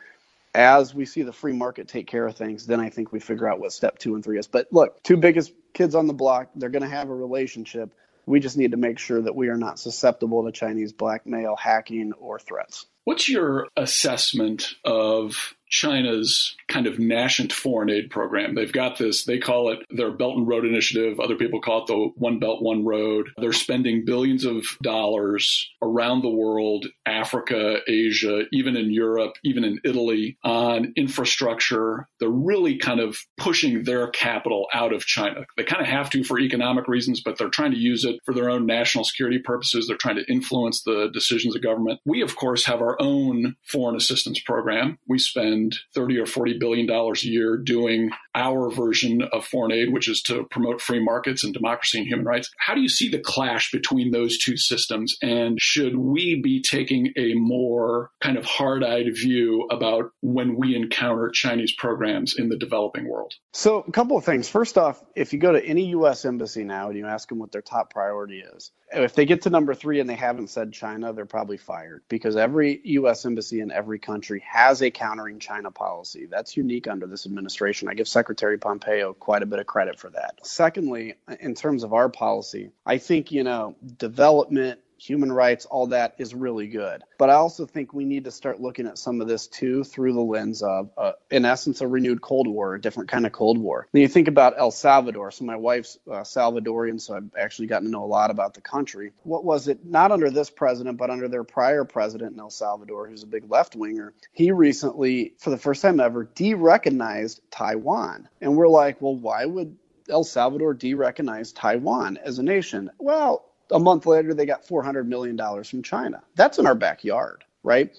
as 0.55 0.95
we 0.95 1.05
see 1.05 1.21
the 1.21 1.33
free 1.33 1.53
market 1.53 1.87
take 1.87 2.07
care 2.07 2.25
of 2.25 2.35
things, 2.35 2.65
then 2.65 2.79
I 2.79 2.89
think 2.89 3.11
we 3.11 3.19
figure 3.19 3.47
out 3.47 3.59
what 3.59 3.73
step 3.73 3.99
two 3.99 4.15
and 4.15 4.23
three 4.23 4.39
is. 4.39 4.47
But 4.47 4.67
look, 4.71 5.03
two 5.03 5.17
biggest 5.17 5.51
kids 5.73 5.95
on 5.95 6.07
the 6.07 6.13
block, 6.13 6.49
they're 6.55 6.69
going 6.69 6.81
to 6.81 6.87
have 6.87 7.09
a 7.09 7.15
relationship. 7.15 7.93
We 8.25 8.39
just 8.39 8.57
need 8.57 8.71
to 8.71 8.77
make 8.77 8.97
sure 8.97 9.21
that 9.21 9.35
we 9.35 9.49
are 9.49 9.57
not 9.57 9.79
susceptible 9.79 10.45
to 10.45 10.51
Chinese 10.51 10.93
blackmail, 10.93 11.55
hacking, 11.55 12.13
or 12.13 12.39
threats. 12.39 12.85
What's 13.05 13.29
your 13.29 13.67
assessment 13.77 14.73
of 14.83 15.55
China's 15.69 16.55
kind 16.67 16.87
of 16.87 16.99
nascent 16.99 17.51
foreign 17.51 17.89
aid 17.89 18.09
program. 18.09 18.55
They've 18.55 18.71
got 18.71 18.97
this, 18.97 19.25
they 19.25 19.39
call 19.39 19.71
it 19.71 19.79
their 19.89 20.11
Belt 20.11 20.37
and 20.37 20.47
Road 20.47 20.65
Initiative. 20.65 21.19
Other 21.19 21.35
people 21.35 21.61
call 21.61 21.83
it 21.83 21.87
the 21.87 22.11
One 22.15 22.39
Belt, 22.39 22.61
One 22.61 22.85
Road. 22.85 23.27
They're 23.37 23.53
spending 23.53 24.05
billions 24.05 24.45
of 24.45 24.65
dollars 24.81 25.69
around 25.81 26.21
the 26.21 26.29
world, 26.29 26.87
Africa, 27.05 27.79
Asia, 27.87 28.43
even 28.51 28.77
in 28.77 28.91
Europe, 28.91 29.33
even 29.43 29.63
in 29.63 29.79
Italy, 29.83 30.37
on 30.43 30.93
infrastructure. 30.95 32.07
They're 32.19 32.29
really 32.29 32.77
kind 32.77 32.99
of 32.99 33.17
pushing 33.37 33.83
their 33.83 34.07
capital 34.09 34.67
out 34.73 34.93
of 34.93 35.05
China. 35.05 35.45
They 35.57 35.63
kind 35.63 35.81
of 35.81 35.87
have 35.87 36.09
to 36.11 36.23
for 36.23 36.39
economic 36.39 36.87
reasons, 36.87 37.21
but 37.21 37.37
they're 37.37 37.49
trying 37.49 37.71
to 37.71 37.77
use 37.77 38.05
it 38.05 38.19
for 38.25 38.33
their 38.33 38.49
own 38.49 38.65
national 38.65 39.03
security 39.03 39.39
purposes. 39.39 39.87
They're 39.87 39.97
trying 39.97 40.15
to 40.17 40.31
influence 40.31 40.83
the 40.83 41.09
decisions 41.13 41.55
of 41.55 41.61
government. 41.61 41.99
We, 42.05 42.21
of 42.21 42.35
course, 42.35 42.65
have 42.65 42.81
our 42.81 42.94
own 43.01 43.55
foreign 43.63 43.95
assistance 43.95 44.39
program. 44.39 44.97
We 45.07 45.19
spend 45.19 45.45
spend 45.45 45.77
30 45.93 46.19
or 46.19 46.25
40 46.25 46.57
billion 46.59 46.85
dollars 46.85 47.23
a 47.23 47.27
year 47.27 47.57
doing 47.57 48.11
our 48.33 48.69
version 48.69 49.21
of 49.31 49.45
foreign 49.45 49.71
aid, 49.71 49.93
which 49.93 50.07
is 50.07 50.21
to 50.23 50.45
promote 50.51 50.81
free 50.81 51.03
markets 51.03 51.43
and 51.43 51.53
democracy 51.53 51.99
and 51.99 52.07
human 52.07 52.25
rights. 52.25 52.49
How 52.57 52.75
do 52.75 52.81
you 52.81 52.89
see 52.89 53.09
the 53.09 53.19
clash 53.19 53.71
between 53.71 54.11
those 54.11 54.37
two 54.37 54.57
systems? 54.57 55.15
And 55.21 55.59
should 55.59 55.95
we 55.95 56.41
be 56.41 56.61
taking 56.61 57.13
a 57.17 57.33
more 57.35 58.11
kind 58.21 58.37
of 58.37 58.45
hard 58.45 58.83
eyed 58.83 59.13
view 59.15 59.67
about 59.71 60.11
when 60.21 60.57
we 60.57 60.75
encounter 60.75 61.29
Chinese 61.33 61.73
programs 61.77 62.35
in 62.37 62.49
the 62.49 62.57
developing 62.57 63.07
world? 63.09 63.33
So, 63.53 63.83
a 63.87 63.91
couple 63.91 64.17
of 64.17 64.25
things. 64.25 64.49
First 64.49 64.77
off, 64.77 65.01
if 65.15 65.31
you 65.31 65.39
go 65.39 65.53
to 65.53 65.63
any 65.63 65.89
U.S. 65.89 66.25
embassy 66.25 66.63
now 66.63 66.89
and 66.89 66.97
you 66.97 67.05
ask 67.05 67.29
them 67.29 67.39
what 67.39 67.51
their 67.51 67.61
top 67.61 67.89
priority 67.89 68.43
is, 68.55 68.71
if 69.03 69.15
they 69.15 69.25
get 69.25 69.43
to 69.43 69.49
number 69.49 69.73
three 69.73 69.99
and 69.99 70.09
they 70.09 70.15
haven't 70.15 70.49
said 70.49 70.73
China, 70.73 71.13
they're 71.13 71.25
probably 71.25 71.57
fired 71.57 72.03
because 72.09 72.35
every 72.35 72.81
U.S. 72.83 73.25
embassy 73.25 73.59
in 73.59 73.71
every 73.71 73.99
country 73.99 74.43
has 74.47 74.81
a 74.81 74.91
countering 74.91 75.39
China 75.39 75.71
policy. 75.71 76.25
That's 76.25 76.55
unique 76.55 76.87
under 76.87 77.07
this 77.07 77.25
administration. 77.25 77.89
I 77.89 77.93
give 77.93 78.07
Secretary 78.07 78.57
Pompeo 78.57 79.13
quite 79.13 79.43
a 79.43 79.45
bit 79.45 79.59
of 79.59 79.65
credit 79.65 79.99
for 79.99 80.09
that. 80.11 80.39
Secondly, 80.43 81.15
in 81.39 81.55
terms 81.55 81.83
of 81.83 81.93
our 81.93 82.09
policy, 82.09 82.71
I 82.85 82.97
think, 82.97 83.31
you 83.31 83.43
know, 83.43 83.75
development 83.97 84.79
human 84.97 85.31
rights, 85.31 85.65
all 85.65 85.87
that 85.87 86.15
is 86.17 86.33
really 86.33 86.67
good. 86.67 87.03
But 87.17 87.29
I 87.29 87.33
also 87.33 87.65
think 87.65 87.93
we 87.93 88.05
need 88.05 88.25
to 88.25 88.31
start 88.31 88.61
looking 88.61 88.87
at 88.87 88.97
some 88.97 89.21
of 89.21 89.27
this 89.27 89.47
too 89.47 89.83
through 89.83 90.13
the 90.13 90.21
lens 90.21 90.61
of, 90.61 90.89
uh, 90.97 91.13
in 91.29 91.45
essence, 91.45 91.81
a 91.81 91.87
renewed 91.87 92.21
Cold 92.21 92.47
War, 92.47 92.75
a 92.75 92.81
different 92.81 93.09
kind 93.09 93.25
of 93.25 93.31
Cold 93.31 93.57
War. 93.57 93.87
When 93.91 94.01
you 94.01 94.07
think 94.07 94.27
about 94.27 94.57
El 94.57 94.71
Salvador, 94.71 95.31
so 95.31 95.45
my 95.45 95.55
wife's 95.55 95.97
uh, 96.09 96.21
Salvadorian, 96.21 96.99
so 96.99 97.15
I've 97.15 97.29
actually 97.37 97.67
gotten 97.67 97.87
to 97.87 97.91
know 97.91 98.03
a 98.03 98.05
lot 98.05 98.31
about 98.31 98.53
the 98.53 98.61
country. 98.61 99.11
What 99.23 99.43
was 99.43 99.67
it, 99.67 99.85
not 99.85 100.11
under 100.11 100.29
this 100.29 100.49
president, 100.49 100.97
but 100.97 101.09
under 101.09 101.27
their 101.27 101.43
prior 101.43 101.85
president 101.85 102.33
in 102.33 102.39
El 102.39 102.49
Salvador, 102.49 103.07
who's 103.07 103.23
a 103.23 103.27
big 103.27 103.49
left 103.49 103.75
winger? 103.75 104.13
He 104.33 104.51
recently, 104.51 105.33
for 105.39 105.49
the 105.49 105.57
first 105.57 105.81
time 105.81 105.99
ever, 105.99 106.23
de 106.23 106.53
recognized 106.53 107.41
Taiwan. 107.51 108.27
And 108.41 108.55
we're 108.55 108.67
like, 108.67 109.01
well, 109.01 109.15
why 109.15 109.45
would 109.45 109.77
El 110.09 110.23
Salvador 110.23 110.73
de 110.73 110.93
recognize 110.93 111.51
Taiwan 111.51 112.17
as 112.17 112.39
a 112.39 112.43
nation? 112.43 112.91
Well, 112.99 113.45
a 113.71 113.79
month 113.79 114.05
later, 114.05 114.33
they 114.33 114.45
got 114.45 114.65
$400 114.65 115.05
million 115.07 115.37
from 115.63 115.83
China. 115.83 116.23
That's 116.35 116.59
in 116.59 116.67
our 116.67 116.75
backyard, 116.75 117.43
right? 117.63 117.91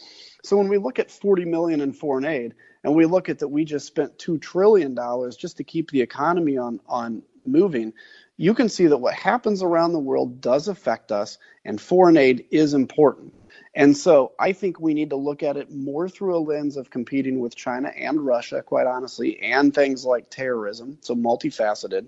So 0.42 0.56
when 0.56 0.68
we 0.68 0.78
look 0.78 0.98
at 0.98 1.10
40 1.10 1.44
million 1.44 1.80
in 1.80 1.92
foreign 1.92 2.24
aid, 2.24 2.54
and 2.84 2.94
we 2.94 3.04
look 3.04 3.28
at 3.28 3.40
that, 3.40 3.48
we 3.48 3.64
just 3.64 3.86
spent 3.86 4.16
two 4.18 4.38
trillion 4.38 4.94
dollars 4.94 5.36
just 5.36 5.56
to 5.56 5.64
keep 5.64 5.90
the 5.90 6.02
economy 6.02 6.56
on 6.56 6.80
on 6.86 7.22
moving. 7.44 7.92
You 8.36 8.54
can 8.54 8.68
see 8.68 8.86
that 8.86 8.98
what 8.98 9.14
happens 9.14 9.62
around 9.62 9.92
the 9.92 9.98
world 9.98 10.40
does 10.40 10.68
affect 10.68 11.10
us, 11.10 11.38
and 11.64 11.80
foreign 11.80 12.16
aid 12.16 12.46
is 12.50 12.74
important. 12.74 13.34
And 13.74 13.96
so 13.96 14.32
I 14.38 14.52
think 14.52 14.78
we 14.78 14.94
need 14.94 15.10
to 15.10 15.16
look 15.16 15.42
at 15.42 15.56
it 15.56 15.70
more 15.72 16.08
through 16.08 16.36
a 16.36 16.38
lens 16.38 16.76
of 16.76 16.90
competing 16.90 17.40
with 17.40 17.56
China 17.56 17.88
and 17.88 18.24
Russia, 18.24 18.62
quite 18.62 18.86
honestly, 18.86 19.40
and 19.40 19.74
things 19.74 20.04
like 20.04 20.30
terrorism. 20.30 20.98
So 21.00 21.14
multifaceted 21.14 22.06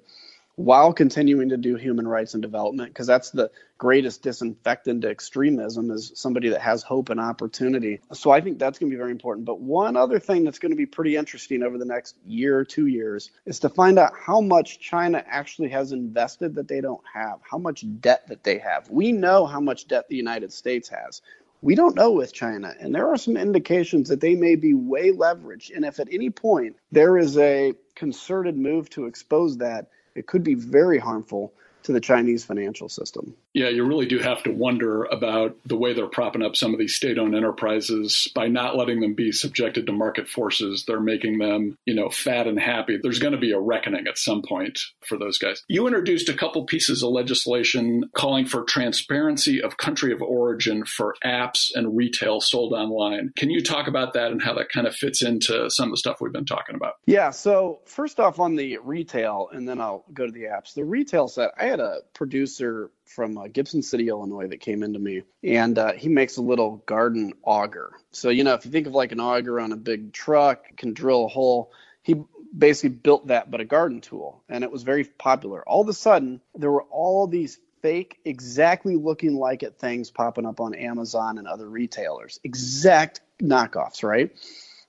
while 0.58 0.92
continuing 0.92 1.50
to 1.50 1.56
do 1.56 1.76
human 1.76 2.06
rights 2.06 2.34
and 2.34 2.42
development 2.42 2.90
because 2.90 3.06
that's 3.06 3.30
the 3.30 3.48
greatest 3.78 4.24
disinfectant 4.24 5.02
to 5.02 5.08
extremism 5.08 5.88
is 5.92 6.10
somebody 6.16 6.48
that 6.48 6.60
has 6.60 6.82
hope 6.82 7.10
and 7.10 7.20
opportunity 7.20 8.00
so 8.12 8.32
i 8.32 8.40
think 8.40 8.58
that's 8.58 8.76
going 8.76 8.90
to 8.90 8.94
be 8.94 8.98
very 8.98 9.12
important 9.12 9.46
but 9.46 9.60
one 9.60 9.96
other 9.96 10.18
thing 10.18 10.42
that's 10.42 10.58
going 10.58 10.72
to 10.72 10.76
be 10.76 10.84
pretty 10.84 11.14
interesting 11.14 11.62
over 11.62 11.78
the 11.78 11.84
next 11.84 12.16
year 12.26 12.58
or 12.58 12.64
two 12.64 12.86
years 12.86 13.30
is 13.46 13.60
to 13.60 13.68
find 13.68 14.00
out 14.00 14.12
how 14.18 14.40
much 14.40 14.80
china 14.80 15.22
actually 15.28 15.68
has 15.68 15.92
invested 15.92 16.56
that 16.56 16.66
they 16.66 16.80
don't 16.80 17.04
have 17.14 17.38
how 17.48 17.56
much 17.56 17.84
debt 18.00 18.26
that 18.26 18.42
they 18.42 18.58
have 18.58 18.90
we 18.90 19.12
know 19.12 19.46
how 19.46 19.60
much 19.60 19.86
debt 19.86 20.08
the 20.08 20.16
united 20.16 20.52
states 20.52 20.88
has 20.88 21.22
we 21.60 21.74
don't 21.74 21.96
know 21.96 22.12
with 22.12 22.32
China. 22.32 22.72
And 22.78 22.94
there 22.94 23.08
are 23.08 23.16
some 23.16 23.36
indications 23.36 24.08
that 24.10 24.20
they 24.20 24.36
may 24.36 24.54
be 24.54 24.74
way 24.74 25.10
leveraged. 25.10 25.74
And 25.74 25.84
if 25.84 25.98
at 25.98 26.06
any 26.12 26.30
point 26.30 26.76
there 26.92 27.18
is 27.18 27.36
a 27.36 27.74
concerted 27.96 28.56
move 28.56 28.88
to 28.90 29.06
expose 29.06 29.58
that, 29.58 29.88
it 30.18 30.26
could 30.26 30.44
be 30.44 30.54
very 30.54 30.98
harmful 30.98 31.52
to 31.84 31.92
the 31.92 32.00
Chinese 32.00 32.44
financial 32.44 32.88
system. 32.88 33.34
Yeah, 33.58 33.70
you 33.70 33.84
really 33.84 34.06
do 34.06 34.20
have 34.20 34.44
to 34.44 34.52
wonder 34.52 35.02
about 35.02 35.56
the 35.66 35.76
way 35.76 35.92
they're 35.92 36.06
propping 36.06 36.42
up 36.42 36.54
some 36.54 36.72
of 36.72 36.78
these 36.78 36.94
state-owned 36.94 37.34
enterprises 37.34 38.30
by 38.32 38.46
not 38.46 38.76
letting 38.76 39.00
them 39.00 39.14
be 39.14 39.32
subjected 39.32 39.86
to 39.86 39.92
market 39.92 40.28
forces. 40.28 40.84
They're 40.86 41.00
making 41.00 41.38
them, 41.38 41.76
you 41.84 41.96
know, 41.96 42.08
fat 42.08 42.46
and 42.46 42.60
happy. 42.60 43.00
There's 43.02 43.18
going 43.18 43.32
to 43.32 43.38
be 43.40 43.50
a 43.50 43.58
reckoning 43.58 44.06
at 44.06 44.16
some 44.16 44.42
point 44.42 44.78
for 45.04 45.18
those 45.18 45.38
guys. 45.38 45.64
You 45.66 45.88
introduced 45.88 46.28
a 46.28 46.34
couple 46.34 46.66
pieces 46.66 47.02
of 47.02 47.10
legislation 47.10 48.04
calling 48.14 48.46
for 48.46 48.62
transparency 48.62 49.60
of 49.60 49.76
country 49.76 50.12
of 50.12 50.22
origin 50.22 50.84
for 50.84 51.16
apps 51.24 51.72
and 51.74 51.96
retail 51.96 52.40
sold 52.40 52.72
online. 52.72 53.32
Can 53.36 53.50
you 53.50 53.60
talk 53.60 53.88
about 53.88 54.12
that 54.12 54.30
and 54.30 54.40
how 54.40 54.54
that 54.54 54.68
kind 54.68 54.86
of 54.86 54.94
fits 54.94 55.20
into 55.20 55.68
some 55.68 55.88
of 55.88 55.94
the 55.94 55.96
stuff 55.96 56.20
we've 56.20 56.32
been 56.32 56.44
talking 56.44 56.76
about? 56.76 56.94
Yeah, 57.06 57.30
so 57.30 57.80
first 57.86 58.20
off 58.20 58.38
on 58.38 58.54
the 58.54 58.78
retail 58.78 59.48
and 59.50 59.68
then 59.68 59.80
I'll 59.80 60.04
go 60.12 60.26
to 60.26 60.32
the 60.32 60.44
apps. 60.44 60.74
The 60.74 60.84
retail 60.84 61.26
set, 61.26 61.50
I 61.58 61.64
had 61.64 61.80
a 61.80 62.02
producer 62.14 62.92
from 63.08 63.38
uh, 63.38 63.48
Gibson 63.48 63.82
City, 63.82 64.08
Illinois, 64.08 64.48
that 64.48 64.60
came 64.60 64.82
into 64.82 64.98
me, 64.98 65.22
and 65.42 65.78
uh, 65.78 65.92
he 65.92 66.08
makes 66.08 66.36
a 66.36 66.42
little 66.42 66.76
garden 66.86 67.32
auger. 67.42 67.92
So 68.12 68.30
you 68.30 68.44
know, 68.44 68.54
if 68.54 68.64
you 68.64 68.70
think 68.70 68.86
of 68.86 68.94
like 68.94 69.12
an 69.12 69.20
auger 69.20 69.60
on 69.60 69.72
a 69.72 69.76
big 69.76 70.12
truck, 70.12 70.76
can 70.76 70.92
drill 70.94 71.26
a 71.26 71.28
hole. 71.28 71.72
He 72.02 72.22
basically 72.56 72.96
built 72.96 73.26
that, 73.26 73.50
but 73.50 73.60
a 73.60 73.64
garden 73.64 74.00
tool, 74.00 74.42
and 74.48 74.64
it 74.64 74.70
was 74.70 74.82
very 74.82 75.04
popular. 75.04 75.66
All 75.68 75.82
of 75.82 75.88
a 75.88 75.92
sudden, 75.92 76.40
there 76.54 76.70
were 76.70 76.84
all 76.84 77.26
these 77.26 77.58
fake, 77.82 78.18
exactly 78.24 78.96
looking 78.96 79.36
like 79.36 79.62
it 79.62 79.78
things 79.78 80.10
popping 80.10 80.46
up 80.46 80.60
on 80.60 80.74
Amazon 80.74 81.38
and 81.38 81.46
other 81.46 81.68
retailers, 81.68 82.40
exact 82.44 83.20
knockoffs, 83.40 84.02
right? 84.02 84.32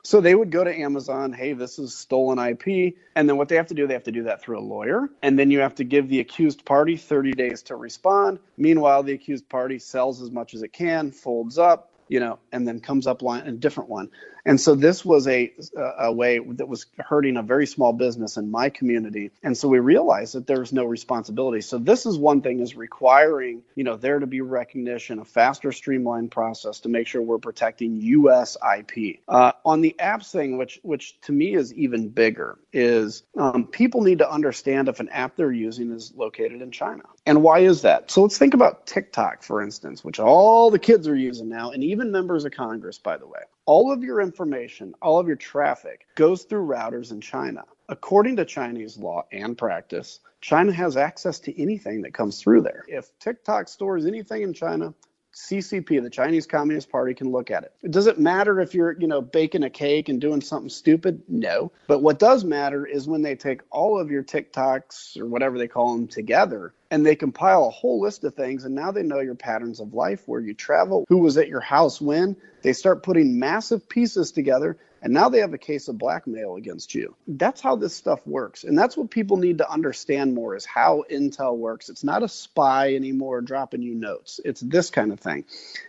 So 0.03 0.21
they 0.21 0.33
would 0.33 0.49
go 0.49 0.63
to 0.63 0.73
Amazon, 0.73 1.33
hey, 1.33 1.53
this 1.53 1.77
is 1.77 1.93
stolen 1.93 2.39
IP. 2.39 2.95
And 3.15 3.27
then 3.27 3.35
what 3.37 3.49
they 3.49 3.55
have 3.57 3.67
to 3.67 3.73
do, 3.73 3.85
they 3.85 3.93
have 3.93 4.03
to 4.03 4.11
do 4.11 4.23
that 4.23 4.41
through 4.41 4.59
a 4.59 4.61
lawyer. 4.61 5.09
And 5.21 5.37
then 5.37 5.51
you 5.51 5.59
have 5.59 5.75
to 5.75 5.83
give 5.83 6.07
the 6.07 6.21
accused 6.21 6.63
party 6.63 6.95
30 6.95 7.33
days 7.33 7.61
to 7.63 7.75
respond. 7.75 8.39
Meanwhile, 8.57 9.03
the 9.03 9.13
accused 9.13 9.49
party 9.49 9.77
sells 9.77 10.21
as 10.21 10.31
much 10.31 10.53
as 10.53 10.63
it 10.63 10.71
can, 10.71 11.11
folds 11.11 11.57
up, 11.57 11.91
you 12.07 12.21
know, 12.21 12.39
and 12.53 12.65
then 12.65 12.79
comes 12.79 13.07
up 13.07 13.21
line 13.21 13.45
a 13.45 13.51
different 13.51 13.89
one. 13.89 14.09
And 14.49 14.59
so 14.59 14.73
this 14.73 15.05
was 15.05 15.27
a, 15.27 15.53
a 15.77 16.11
way 16.11 16.39
that 16.39 16.67
was 16.67 16.87
hurting 16.97 17.37
a 17.37 17.43
very 17.43 17.67
small 17.67 17.93
business 17.93 18.35
in 18.35 18.49
my 18.49 18.71
community. 18.71 19.29
And 19.43 19.55
so 19.55 19.67
we 19.67 19.77
realized 19.77 20.33
that 20.33 20.47
there 20.47 20.59
was 20.59 20.73
no 20.73 20.85
responsibility. 20.85 21.61
So 21.61 21.77
this 21.77 22.07
is 22.07 22.17
one 22.17 22.41
thing 22.41 22.59
is 22.59 22.75
requiring, 22.75 23.61
you 23.75 23.83
know, 23.83 23.95
there 23.95 24.17
to 24.17 24.25
be 24.25 24.41
recognition, 24.41 25.19
a 25.19 25.23
faster 25.23 25.71
streamlined 25.71 26.31
process 26.31 26.79
to 26.79 26.89
make 26.89 27.05
sure 27.05 27.21
we're 27.21 27.37
protecting 27.37 27.97
U.S. 28.01 28.57
IP. 28.75 29.19
Uh, 29.27 29.51
on 29.65 29.81
the 29.81 29.95
apps 29.99 30.31
thing, 30.31 30.57
which 30.57 30.79
which 30.81 31.21
to 31.21 31.31
me 31.31 31.53
is 31.53 31.71
even 31.75 32.09
bigger, 32.09 32.57
is 32.73 33.21
um, 33.37 33.67
people 33.67 34.01
need 34.01 34.17
to 34.17 34.31
understand 34.31 34.87
if 34.87 34.99
an 34.99 35.09
app 35.09 35.35
they're 35.35 35.51
using 35.51 35.91
is 35.91 36.11
located 36.15 36.63
in 36.63 36.71
China. 36.71 37.03
And 37.27 37.43
why 37.43 37.59
is 37.59 37.83
that? 37.83 38.09
So 38.09 38.23
let's 38.23 38.39
think 38.39 38.55
about 38.55 38.87
TikTok, 38.87 39.43
for 39.43 39.61
instance, 39.61 40.03
which 40.03 40.19
all 40.19 40.71
the 40.71 40.79
kids 40.79 41.07
are 41.07 41.15
using 41.15 41.49
now, 41.49 41.69
and 41.69 41.83
even 41.83 42.11
members 42.11 42.45
of 42.45 42.51
Congress, 42.51 42.97
by 42.97 43.15
the 43.17 43.27
way 43.27 43.41
all 43.69 43.91
of 43.91 44.03
your 44.03 44.19
information, 44.19 44.95
all 44.99 45.19
of 45.19 45.27
your 45.27 45.35
traffic 45.35 46.07
goes 46.15 46.41
through 46.41 46.65
routers 46.65 47.11
in 47.11 47.21
China. 47.21 47.63
According 47.87 48.35
to 48.37 48.43
Chinese 48.43 48.97
law 48.97 49.27
and 49.31 49.55
practice, 49.55 50.21
China 50.41 50.73
has 50.73 50.97
access 50.97 51.39
to 51.41 51.61
anything 51.61 52.01
that 52.01 52.11
comes 52.11 52.41
through 52.41 52.63
there. 52.63 52.83
If 52.87 53.11
TikTok 53.19 53.67
stores 53.67 54.07
anything 54.07 54.41
in 54.41 54.53
China, 54.55 54.91
CCP, 55.33 56.01
the 56.01 56.09
Chinese 56.09 56.47
Communist 56.47 56.89
Party, 56.89 57.13
can 57.13 57.31
look 57.31 57.51
at 57.51 57.63
it. 57.63 57.91
Does 57.91 58.07
it 58.07 58.19
matter 58.19 58.59
if 58.59 58.73
you're, 58.73 58.99
you 58.99 59.07
know, 59.07 59.21
baking 59.21 59.63
a 59.63 59.69
cake 59.69 60.09
and 60.09 60.19
doing 60.19 60.41
something 60.41 60.69
stupid? 60.69 61.21
No. 61.27 61.71
But 61.87 62.01
what 62.01 62.19
does 62.19 62.43
matter 62.43 62.85
is 62.85 63.07
when 63.07 63.21
they 63.21 63.35
take 63.35 63.61
all 63.69 63.99
of 63.99 64.09
your 64.09 64.23
TikToks 64.23 65.19
or 65.19 65.25
whatever 65.27 65.57
they 65.57 65.67
call 65.67 65.95
them 65.95 66.07
together 66.07 66.73
and 66.91 67.05
they 67.05 67.15
compile 67.15 67.65
a 67.65 67.69
whole 67.69 68.01
list 68.01 68.23
of 68.23 68.33
things 68.33 68.65
and 68.65 68.73
now 68.73 68.91
they 68.91 69.03
know 69.03 69.19
your 69.19 69.35
patterns 69.35 69.79
of 69.79 69.93
life, 69.93 70.23
where 70.25 70.41
you 70.41 70.53
travel, 70.53 71.05
who 71.09 71.17
was 71.17 71.37
at 71.37 71.47
your 71.47 71.61
house 71.61 72.01
when. 72.01 72.35
They 72.61 72.73
start 72.73 73.03
putting 73.03 73.39
massive 73.39 73.87
pieces 73.87 74.31
together 74.31 74.77
and 75.01 75.13
now 75.13 75.29
they 75.29 75.39
have 75.39 75.53
a 75.53 75.57
case 75.57 75.87
of 75.87 75.97
blackmail 75.97 76.55
against 76.55 76.93
you. 76.93 77.15
That's 77.27 77.61
how 77.61 77.75
this 77.75 77.95
stuff 77.95 78.25
works. 78.27 78.63
And 78.63 78.77
that's 78.77 78.97
what 78.97 79.09
people 79.09 79.37
need 79.37 79.59
to 79.59 79.69
understand 79.69 80.33
more 80.33 80.55
is 80.55 80.65
how 80.65 81.03
Intel 81.09 81.57
works. 81.57 81.89
It's 81.89 82.03
not 82.03 82.23
a 82.23 82.27
spy 82.27 82.95
anymore 82.95 83.41
dropping 83.41 83.81
you 83.81 83.95
notes. 83.95 84.39
It's 84.43 84.61
this 84.61 84.89
kind 84.89 85.11
of 85.11 85.19
thing. 85.19 85.45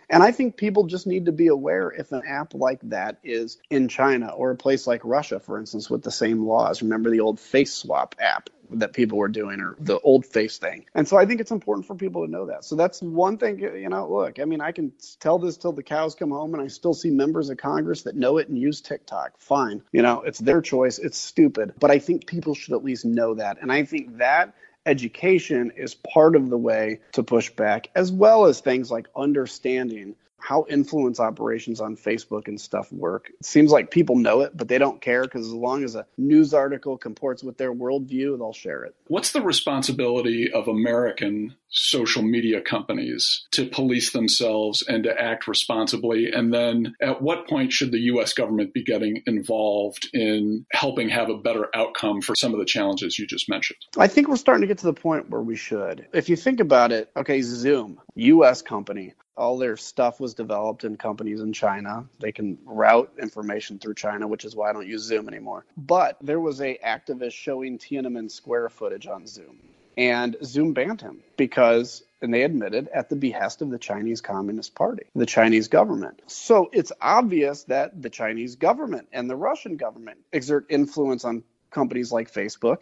And 0.09 0.23
I 0.23 0.31
think 0.31 0.57
people 0.57 0.85
just 0.85 1.07
need 1.07 1.25
to 1.25 1.31
be 1.31 1.47
aware 1.47 1.91
if 1.91 2.11
an 2.11 2.23
app 2.27 2.53
like 2.53 2.79
that 2.83 3.17
is 3.23 3.57
in 3.69 3.87
China 3.87 4.29
or 4.29 4.51
a 4.51 4.55
place 4.55 4.87
like 4.87 5.01
Russia, 5.03 5.39
for 5.39 5.59
instance, 5.59 5.89
with 5.89 6.03
the 6.03 6.11
same 6.11 6.45
laws. 6.45 6.81
Remember 6.81 7.09
the 7.09 7.21
old 7.21 7.39
face 7.39 7.73
swap 7.73 8.15
app? 8.19 8.49
That 8.73 8.93
people 8.93 9.17
were 9.17 9.27
doing 9.27 9.59
or 9.59 9.75
the 9.79 9.99
old 9.99 10.25
face 10.25 10.57
thing. 10.57 10.85
And 10.95 11.07
so 11.07 11.17
I 11.17 11.25
think 11.25 11.41
it's 11.41 11.51
important 11.51 11.85
for 11.85 11.95
people 11.95 12.25
to 12.25 12.31
know 12.31 12.45
that. 12.47 12.63
So 12.63 12.75
that's 12.75 13.01
one 13.01 13.37
thing, 13.37 13.59
you 13.59 13.89
know, 13.89 14.11
look, 14.11 14.39
I 14.39 14.45
mean, 14.45 14.61
I 14.61 14.71
can 14.71 14.91
tell 15.19 15.39
this 15.39 15.57
till 15.57 15.71
the 15.71 15.83
cows 15.83 16.15
come 16.15 16.31
home 16.31 16.53
and 16.53 16.63
I 16.63 16.67
still 16.67 16.93
see 16.93 17.09
members 17.09 17.49
of 17.49 17.57
Congress 17.57 18.03
that 18.03 18.15
know 18.15 18.37
it 18.37 18.49
and 18.49 18.57
use 18.57 18.81
TikTok. 18.81 19.33
Fine. 19.37 19.81
You 19.91 20.01
know, 20.01 20.21
it's 20.21 20.39
their 20.39 20.61
choice. 20.61 20.99
It's 20.99 21.17
stupid. 21.17 21.73
But 21.79 21.91
I 21.91 21.99
think 21.99 22.27
people 22.27 22.55
should 22.55 22.73
at 22.73 22.83
least 22.83 23.05
know 23.05 23.35
that. 23.35 23.57
And 23.61 23.71
I 23.71 23.83
think 23.83 24.17
that 24.17 24.53
education 24.85 25.71
is 25.75 25.93
part 25.93 26.35
of 26.35 26.49
the 26.49 26.57
way 26.57 27.01
to 27.11 27.23
push 27.23 27.49
back, 27.51 27.89
as 27.95 28.11
well 28.11 28.45
as 28.45 28.61
things 28.61 28.89
like 28.89 29.07
understanding 29.15 30.15
how 30.41 30.65
influence 30.69 31.19
operations 31.19 31.79
on 31.79 31.95
Facebook 31.95 32.47
and 32.47 32.59
stuff 32.59 32.91
work. 32.91 33.31
It 33.39 33.45
seems 33.45 33.71
like 33.71 33.91
people 33.91 34.15
know 34.15 34.41
it, 34.41 34.55
but 34.55 34.67
they 34.67 34.77
don't 34.77 35.01
care 35.01 35.23
because 35.23 35.47
as 35.47 35.53
long 35.53 35.83
as 35.83 35.95
a 35.95 36.05
news 36.17 36.53
article 36.53 36.97
comports 36.97 37.43
with 37.43 37.57
their 37.57 37.73
worldview, 37.73 38.37
they'll 38.37 38.53
share 38.53 38.83
it. 38.83 38.95
What's 39.07 39.31
the 39.31 39.41
responsibility 39.41 40.51
of 40.51 40.67
American 40.67 41.55
social 41.73 42.21
media 42.21 42.59
companies 42.59 43.45
to 43.51 43.65
police 43.65 44.11
themselves 44.11 44.83
and 44.87 45.03
to 45.03 45.21
act 45.21 45.47
responsibly? 45.47 46.31
And 46.31 46.53
then 46.53 46.95
at 47.01 47.21
what 47.21 47.47
point 47.47 47.71
should 47.71 47.91
the 47.91 47.99
US 47.99 48.33
government 48.33 48.73
be 48.73 48.83
getting 48.83 49.21
involved 49.25 50.09
in 50.13 50.65
helping 50.71 51.09
have 51.09 51.29
a 51.29 51.37
better 51.37 51.69
outcome 51.73 52.21
for 52.21 52.35
some 52.35 52.53
of 52.53 52.59
the 52.59 52.65
challenges 52.65 53.17
you 53.17 53.25
just 53.25 53.49
mentioned? 53.49 53.79
I 53.97 54.07
think 54.07 54.27
we're 54.27 54.35
starting 54.35 54.61
to 54.61 54.67
get 54.67 54.79
to 54.79 54.85
the 54.85 54.93
point 54.93 55.29
where 55.29 55.41
we 55.41 55.55
should. 55.55 56.07
If 56.13 56.29
you 56.29 56.35
think 56.35 56.59
about 56.59 56.91
it, 56.91 57.09
okay, 57.15 57.41
Zoom, 57.41 57.99
US 58.15 58.61
company, 58.61 59.13
all 59.37 59.57
their 59.57 59.77
stuff 59.77 60.19
was 60.19 60.33
developed 60.33 60.83
in 60.83 60.97
companies 60.97 61.41
in 61.41 61.53
China. 61.53 62.05
They 62.19 62.31
can 62.31 62.57
route 62.65 63.11
information 63.21 63.79
through 63.79 63.95
China, 63.95 64.27
which 64.27 64.45
is 64.45 64.55
why 64.55 64.69
I 64.69 64.73
don't 64.73 64.87
use 64.87 65.03
Zoom 65.03 65.27
anymore. 65.27 65.65
But 65.77 66.17
there 66.21 66.39
was 66.39 66.61
a 66.61 66.77
activist 66.85 67.33
showing 67.33 67.77
Tiananmen 67.77 68.29
Square 68.29 68.69
footage 68.69 69.07
on 69.07 69.27
Zoom, 69.27 69.57
and 69.97 70.35
Zoom 70.43 70.73
banned 70.73 71.01
him 71.01 71.21
because 71.37 72.03
and 72.21 72.33
they 72.33 72.43
admitted 72.43 72.87
at 72.89 73.09
the 73.09 73.15
behest 73.15 73.61
of 73.61 73.71
the 73.71 73.79
Chinese 73.79 74.21
Communist 74.21 74.75
Party, 74.75 75.03
the 75.15 75.25
Chinese 75.25 75.67
government. 75.67 76.21
So 76.27 76.69
it's 76.71 76.91
obvious 77.01 77.63
that 77.63 77.99
the 78.01 78.09
Chinese 78.09 78.55
government 78.55 79.07
and 79.11 79.29
the 79.29 79.35
Russian 79.35 79.75
government 79.75 80.19
exert 80.31 80.67
influence 80.69 81.25
on 81.25 81.43
companies 81.71 82.11
like 82.11 82.31
Facebook 82.31 82.81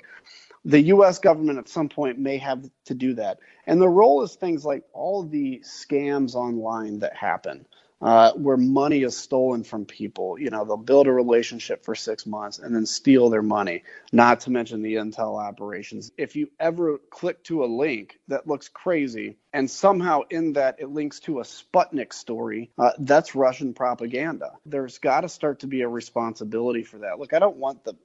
the 0.65 0.81
US 0.81 1.19
government 1.19 1.57
at 1.57 1.69
some 1.69 1.89
point 1.89 2.19
may 2.19 2.37
have 2.37 2.69
to 2.85 2.93
do 2.93 3.13
that. 3.15 3.39
And 3.65 3.81
the 3.81 3.89
role 3.89 4.23
is 4.23 4.35
things 4.35 4.65
like 4.65 4.83
all 4.93 5.23
the 5.23 5.63
scams 5.63 6.35
online 6.35 6.99
that 6.99 7.15
happen 7.15 7.65
uh, 8.01 8.31
where 8.33 8.57
money 8.57 9.03
is 9.03 9.17
stolen 9.17 9.63
from 9.63 9.85
people. 9.85 10.39
You 10.39 10.49
know, 10.49 10.65
they'll 10.65 10.77
build 10.77 11.07
a 11.07 11.11
relationship 11.11 11.83
for 11.83 11.95
six 11.95 12.25
months 12.25 12.59
and 12.59 12.73
then 12.73 12.85
steal 12.85 13.29
their 13.29 13.41
money, 13.41 13.83
not 14.11 14.41
to 14.41 14.51
mention 14.51 14.81
the 14.81 14.95
intel 14.95 15.41
operations. 15.41 16.11
If 16.17 16.35
you 16.35 16.49
ever 16.59 16.99
click 17.09 17.43
to 17.45 17.63
a 17.63 17.67
link 17.67 18.19
that 18.27 18.47
looks 18.47 18.69
crazy 18.69 19.37
and 19.53 19.69
somehow 19.69 20.21
in 20.29 20.53
that 20.53 20.77
it 20.79 20.89
links 20.89 21.19
to 21.21 21.39
a 21.39 21.43
Sputnik 21.43 22.13
story, 22.13 22.69
uh, 22.77 22.91
that's 22.99 23.35
Russian 23.35 23.73
propaganda. 23.73 24.53
There's 24.65 24.97
got 24.97 25.21
to 25.21 25.29
start 25.29 25.59
to 25.59 25.67
be 25.67 25.81
a 25.81 25.87
responsibility 25.87 26.83
for 26.83 26.99
that. 26.99 27.19
Look, 27.19 27.33
I 27.33 27.39
don't 27.39 27.57
want 27.57 27.83
the 27.83 27.95